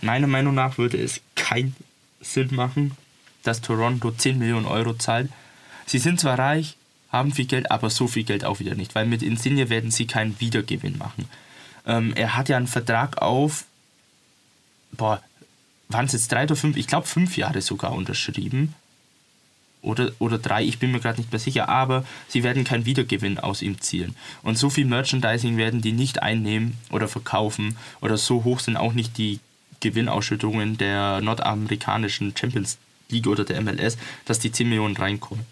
[0.00, 1.76] Meiner Meinung nach würde es keinen
[2.20, 2.92] Sinn machen,
[3.42, 5.30] dass Toronto 10 Millionen Euro zahlt.
[5.86, 6.76] Sie sind zwar reich,
[7.10, 10.06] haben viel Geld, aber so viel Geld auch wieder nicht, weil mit Insigne werden sie
[10.06, 11.28] keinen Wiedergewinn machen.
[11.86, 13.64] Ähm, er hat ja einen Vertrag auf,
[14.92, 15.22] boah,
[15.88, 16.76] waren es jetzt drei oder fünf?
[16.76, 18.74] Ich glaube fünf Jahre sogar unterschrieben.
[19.82, 23.40] Oder, oder drei, ich bin mir gerade nicht mehr sicher, aber sie werden keinen Wiedergewinn
[23.40, 24.14] aus ihm zielen.
[24.42, 28.92] Und so viel Merchandising werden die nicht einnehmen oder verkaufen oder so hoch sind auch
[28.92, 29.40] nicht die
[29.80, 32.78] Gewinnausschüttungen der nordamerikanischen Champions
[33.12, 35.44] League oder der MLS, dass die 10 Millionen reinkommen.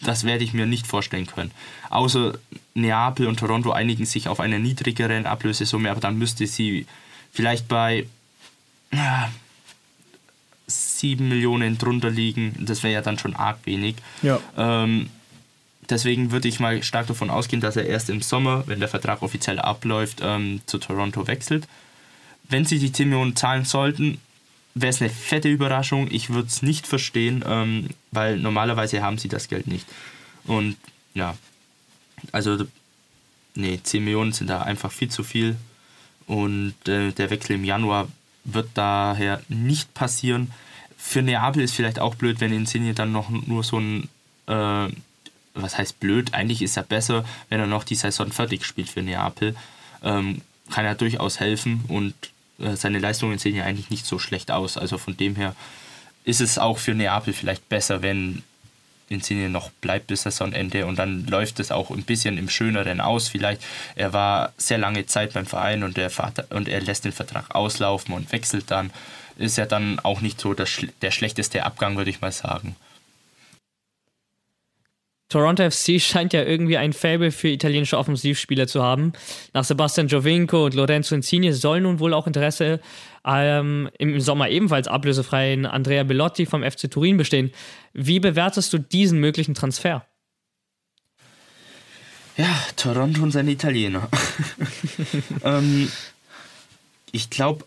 [0.00, 1.50] Das werde ich mir nicht vorstellen können.
[1.90, 2.38] Außer
[2.74, 6.86] Neapel und Toronto einigen sich auf eine niedrigere Ablösesumme, aber dann müsste sie
[7.32, 8.06] vielleicht bei
[8.92, 9.28] ah,
[10.66, 12.54] 7 Millionen drunter liegen.
[12.60, 13.96] Das wäre ja dann schon arg wenig.
[14.22, 14.38] Ja.
[14.56, 15.10] Ähm,
[15.90, 19.22] deswegen würde ich mal stark davon ausgehen, dass er erst im Sommer, wenn der Vertrag
[19.22, 21.66] offiziell abläuft, ähm, zu Toronto wechselt.
[22.48, 24.18] Wenn sie die 10 Millionen zahlen sollten,
[24.80, 26.08] wäre es eine fette Überraschung.
[26.10, 29.86] Ich würde es nicht verstehen, ähm, weil normalerweise haben sie das Geld nicht.
[30.44, 30.76] Und
[31.14, 31.36] ja,
[32.32, 32.66] also
[33.54, 35.56] nee, 10 Millionen sind da einfach viel zu viel.
[36.26, 38.08] Und äh, der Wechsel im Januar
[38.44, 40.52] wird daher nicht passieren.
[40.96, 44.08] Für Neapel ist vielleicht auch blöd, wenn Insigne dann noch nur so ein,
[44.46, 44.88] äh,
[45.54, 49.02] was heißt blöd, eigentlich ist er besser, wenn er noch die Saison fertig spielt für
[49.02, 49.56] Neapel.
[50.02, 52.14] Ähm, kann er durchaus helfen und
[52.74, 54.76] seine Leistungen sehen ja eigentlich nicht so schlecht aus.
[54.76, 55.54] Also von dem her
[56.24, 58.42] ist es auch für Neapel vielleicht besser, wenn
[59.08, 63.28] Insigne noch bleibt bis Saisonende und dann läuft es auch ein bisschen im Schöneren aus.
[63.28, 63.62] Vielleicht
[63.94, 67.54] er war sehr lange Zeit beim Verein und der Vater und er lässt den Vertrag
[67.54, 68.90] auslaufen und wechselt dann.
[69.38, 70.66] Ist ja dann auch nicht so der,
[71.00, 72.74] der schlechteste Abgang, würde ich mal sagen.
[75.28, 79.12] Toronto FC scheint ja irgendwie ein Faible für italienische Offensivspieler zu haben.
[79.52, 82.80] Nach Sebastian Giovinco und Lorenzo Insigne soll nun wohl auch Interesse
[83.26, 87.52] ähm, im Sommer ebenfalls ablösefreien Andrea Bellotti vom FC Turin bestehen.
[87.92, 90.06] Wie bewertest du diesen möglichen Transfer?
[92.38, 94.08] Ja, Toronto und seine Italiener.
[95.44, 95.90] ähm,
[97.12, 97.64] ich glaube,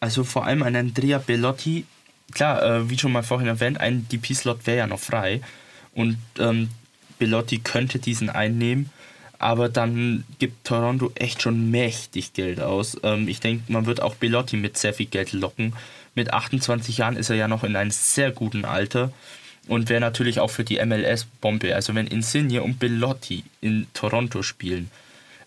[0.00, 1.84] also vor allem ein Andrea Bellotti,
[2.32, 5.42] klar, äh, wie schon mal vorhin erwähnt, ein DP-Slot wäre ja noch frei.
[5.92, 6.70] Und ähm,
[7.18, 8.90] Bellotti könnte diesen einnehmen,
[9.38, 12.96] aber dann gibt Toronto echt schon mächtig Geld aus.
[13.02, 15.74] Ähm, ich denke, man wird auch Bellotti mit sehr viel Geld locken.
[16.14, 19.12] Mit 28 Jahren ist er ja noch in einem sehr guten Alter
[19.66, 21.74] und wäre natürlich auch für die MLS Bombe.
[21.74, 24.90] Also wenn Insigne und Bellotti in Toronto spielen,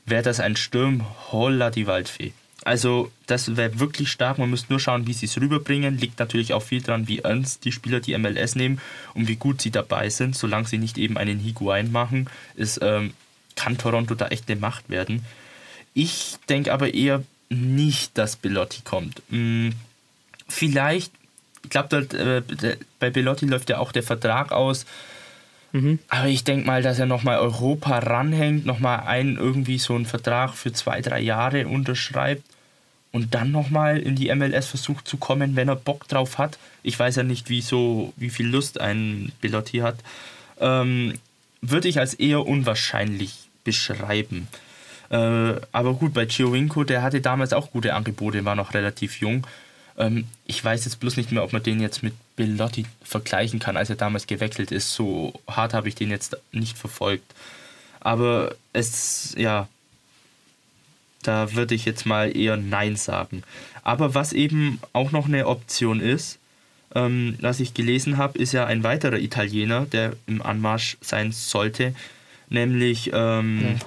[0.06, 2.34] wäre das ein Sturm holla die Waldfee.
[2.68, 4.40] Also das wäre wirklich stark.
[4.40, 5.98] Man müsste nur schauen, wie sie es rüberbringen.
[5.98, 8.82] Liegt natürlich auch viel dran, wie ernst die Spieler die MLS nehmen
[9.14, 10.36] und wie gut sie dabei sind.
[10.36, 13.14] Solange sie nicht eben einen Higuain machen, ist, ähm,
[13.56, 15.24] kann Toronto da echt eine Macht werden.
[15.94, 19.22] Ich denke aber eher nicht, dass Bellotti kommt.
[19.30, 19.72] Hm,
[20.50, 21.14] vielleicht,
[21.64, 24.86] ich glaube, äh, bei Bellotti läuft ja auch der Vertrag aus.
[26.10, 30.54] Aber ich denke mal, dass er nochmal Europa ranhängt, nochmal einen irgendwie so einen Vertrag
[30.54, 32.44] für zwei, drei Jahre unterschreibt
[33.18, 36.60] und dann nochmal in die MLS versucht zu kommen, wenn er Bock drauf hat.
[36.84, 39.96] Ich weiß ja nicht, wie, so, wie viel Lust ein Bellotti hat.
[40.60, 41.16] Ähm,
[41.62, 44.48] würde ich als eher unwahrscheinlich beschreiben.
[45.10, 45.16] Äh,
[45.72, 49.48] aber gut, bei Giovinco, der hatte damals auch gute Angebote, war noch relativ jung.
[49.98, 53.78] Ähm, ich weiß jetzt bloß nicht mehr, ob man den jetzt mit Bellotti vergleichen kann,
[53.78, 54.94] als er damals gewechselt ist.
[54.94, 57.34] So hart habe ich den jetzt nicht verfolgt.
[58.00, 59.68] Aber es, ja,
[61.28, 63.44] da würde ich jetzt mal eher Nein sagen.
[63.84, 66.40] Aber was eben auch noch eine Option ist,
[66.96, 71.94] ähm, was ich gelesen habe, ist ja ein weiterer Italiener, der im Anmarsch sein sollte,
[72.50, 73.80] nämlich ähm,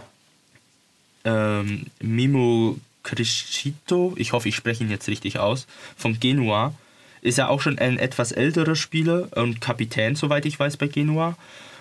[1.24, 5.66] ähm, Mimo Crescito, ich hoffe, ich spreche ihn jetzt richtig aus,
[5.96, 6.74] von Genua.
[7.22, 11.36] Ist ja auch schon ein etwas älterer Spieler und Kapitän, soweit ich weiß, bei Genua.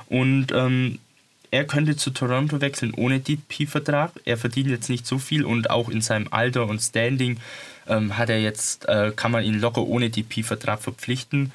[0.08, 1.00] Und ähm,
[1.52, 4.12] er könnte zu Toronto wechseln ohne DP-Vertrag.
[4.26, 7.38] Er verdient jetzt nicht so viel und auch in seinem Alter und Standing
[7.88, 11.52] ähm, hat er jetzt, äh, kann man ihn locker ohne DP-Vertrag verpflichten.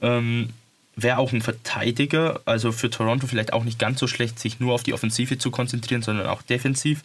[0.00, 0.50] Ähm,
[0.96, 4.74] wäre auch ein Verteidiger, also für Toronto vielleicht auch nicht ganz so schlecht, sich nur
[4.74, 7.02] auf die Offensive zu konzentrieren, sondern auch defensiv.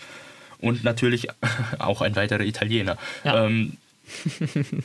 [0.60, 1.28] Und natürlich
[1.80, 2.98] auch ein weiterer Italiener.
[3.24, 3.46] Ja.
[3.46, 3.78] Ähm,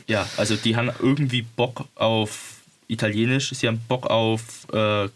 [0.07, 5.09] ja, also die haben irgendwie Bock auf Italienisch, sie haben Bock auf äh,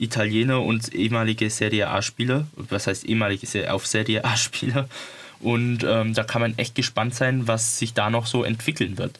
[0.00, 2.46] Italiener und ehemalige Serie A-Spieler.
[2.56, 4.88] Was heißt ehemalige auf Serie A-Spieler?
[5.40, 9.18] Und ähm, da kann man echt gespannt sein, was sich da noch so entwickeln wird.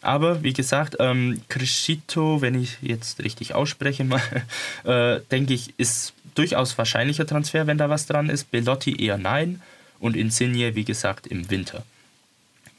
[0.00, 4.20] Aber wie gesagt, ähm, Crescito, wenn ich jetzt richtig ausspreche, mal,
[4.84, 8.50] äh, denke ich, ist durchaus wahrscheinlicher Transfer, wenn da was dran ist.
[8.50, 9.62] Bellotti eher nein
[10.00, 11.84] und Insigne, wie gesagt, im Winter.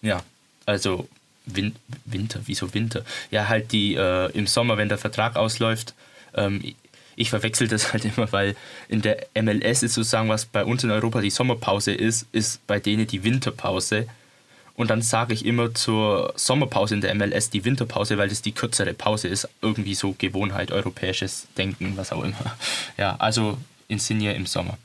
[0.02, 0.22] Ja,
[0.66, 1.08] also
[1.46, 1.76] Win
[2.06, 3.06] Winter, wieso Winter?
[3.32, 5.94] Ja, halt die äh, im Sommer, wenn der Vertrag ausläuft.
[6.36, 6.62] Ähm,
[7.16, 8.56] ich verwechsel das halt immer, weil
[8.90, 12.80] in der MLS ist sozusagen, was bei uns in Europa die Sommerpause ist, ist bei
[12.80, 14.08] denen die Winterpause.
[14.76, 18.54] Und dann sage ich immer zur Sommerpause in der MLS die Winterpause, weil das die
[18.54, 19.48] kürzere Pause ist.
[19.62, 22.58] Irgendwie so Gewohnheit, europäisches Denken, was auch immer.
[22.98, 23.58] Ja, also
[23.88, 24.78] Insigne im Sommer.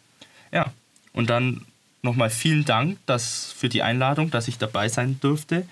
[0.53, 0.73] Ja,
[1.13, 1.65] und dann
[2.03, 5.67] nochmal vielen Dank dass, für die Einladung, dass ich dabei sein durfte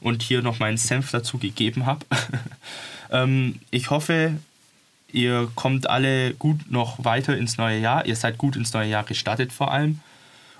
[0.00, 2.04] und hier noch meinen Senf dazu gegeben habe.
[3.10, 4.34] ähm, ich hoffe,
[5.12, 8.06] ihr kommt alle gut noch weiter ins neue Jahr.
[8.06, 10.00] Ihr seid gut ins neue Jahr gestartet vor allem.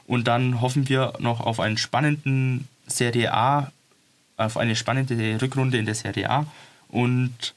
[0.06, 3.70] Und dann hoffen wir noch auf einen spannenden Serie A,
[4.36, 6.46] auf eine spannende Rückrunde in der Serie A.
[6.88, 7.54] Und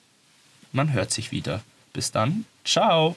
[0.71, 1.61] man hört sich wieder.
[1.93, 2.45] Bis dann.
[2.65, 3.15] Ciao.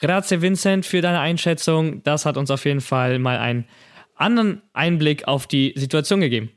[0.00, 2.02] Grazie, Vincent, für deine Einschätzung.
[2.04, 3.64] Das hat uns auf jeden Fall mal einen
[4.14, 6.50] anderen Einblick auf die Situation gegeben.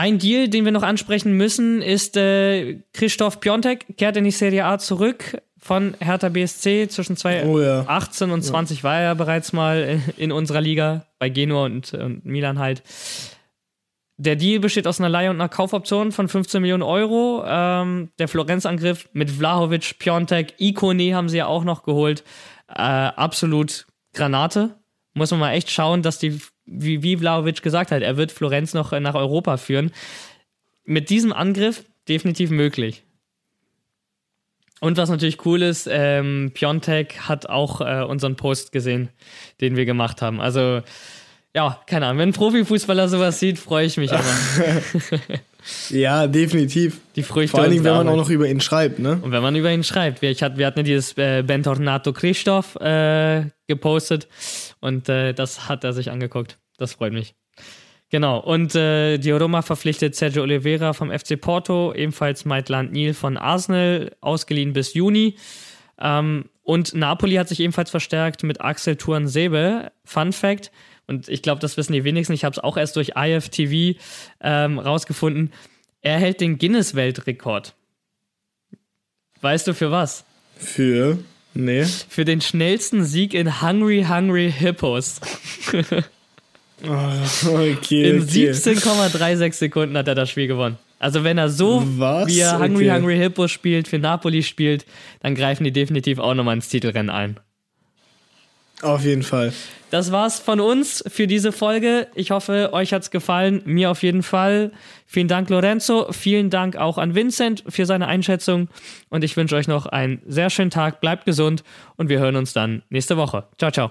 [0.00, 4.64] Ein Deal, den wir noch ansprechen müssen, ist äh, Christoph Piontek kehrt in die Serie
[4.64, 6.88] A zurück von Hertha BSC.
[6.88, 8.34] Zwischen 2018 oh ja.
[8.34, 8.84] und 20 ja.
[8.84, 12.82] war er bereits mal in unserer Liga, bei Genua und, und Milan halt.
[14.16, 17.44] Der Deal besteht aus einer Leihe und einer Kaufoption von 15 Millionen Euro.
[17.46, 22.24] Ähm, der Florenzangriff mit Vlahovic, Piontek, Ikone haben sie ja auch noch geholt.
[22.68, 24.76] Äh, absolut Granate.
[25.12, 28.74] Muss man mal echt schauen, dass die, wie, wie Vlahovic gesagt hat, er wird Florenz
[28.74, 29.90] noch nach Europa führen.
[30.84, 33.04] Mit diesem Angriff definitiv möglich.
[34.80, 39.10] Und was natürlich cool ist, ähm, Piontek hat auch äh, unseren Post gesehen,
[39.60, 40.40] den wir gemacht haben.
[40.40, 40.80] Also
[41.54, 44.22] ja, keine Ahnung, wenn ein Profifußballer sowas sieht, freue ich mich immer.
[45.90, 47.00] ja, definitiv.
[47.16, 47.50] Die Früchte.
[47.50, 49.18] Vor allen Dingen, wenn man auch noch über ihn schreibt, ne?
[49.22, 50.22] Und wenn man über ihn schreibt.
[50.22, 54.28] Wir, ich hat, wir hatten ja dieses äh, Bentornato Christoph äh, gepostet
[54.80, 56.58] und äh, das hat er sich angeguckt.
[56.78, 57.34] Das freut mich.
[58.10, 63.36] Genau, und äh, die Roma verpflichtet Sergio Oliveira vom FC Porto, ebenfalls Maitland Nil von
[63.36, 65.36] Arsenal, ausgeliehen bis Juni.
[66.00, 69.92] Ähm, und Napoli hat sich ebenfalls verstärkt mit Axel Tuan-Sebe.
[70.04, 70.72] Fun Fact,
[71.10, 73.98] und ich glaube, das wissen die wenigsten, ich habe es auch erst durch IFTV
[74.40, 75.52] ähm, rausgefunden,
[76.02, 77.74] er hält den Guinness-Weltrekord.
[79.40, 80.24] Weißt du für was?
[80.56, 81.18] Für?
[81.52, 81.84] Nee.
[81.84, 85.20] Für den schnellsten Sieg in Hungry Hungry Hippos.
[85.72, 86.88] oh,
[87.48, 88.50] okay, in okay.
[88.52, 90.78] 17,36 Sekunden hat er das Spiel gewonnen.
[91.00, 92.28] Also wenn er so Was?
[92.28, 93.00] wie er Hungry okay.
[93.00, 94.86] Hungry Hippos spielt, für Napoli spielt,
[95.20, 97.40] dann greifen die definitiv auch nochmal ins Titelrennen ein.
[98.82, 99.52] Auf jeden Fall.
[99.90, 102.06] Das war's von uns für diese Folge.
[102.14, 103.62] Ich hoffe, euch hat's gefallen.
[103.64, 104.70] Mir auf jeden Fall.
[105.04, 106.12] Vielen Dank, Lorenzo.
[106.12, 108.68] Vielen Dank auch an Vincent für seine Einschätzung.
[109.08, 111.00] Und ich wünsche euch noch einen sehr schönen Tag.
[111.00, 111.64] Bleibt gesund
[111.96, 113.48] und wir hören uns dann nächste Woche.
[113.58, 113.90] Ciao, ciao.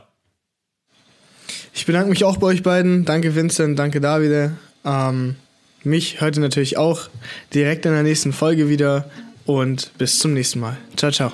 [1.73, 3.03] Ich bedanke mich auch bei euch beiden.
[3.03, 3.77] Danke, Vincent.
[3.77, 4.53] Danke, Davide.
[4.85, 5.35] Ähm,
[5.83, 7.09] mich heute natürlich auch
[7.53, 9.09] direkt in der nächsten Folge wieder.
[9.45, 10.77] Und bis zum nächsten Mal.
[10.95, 11.33] Ciao, ciao.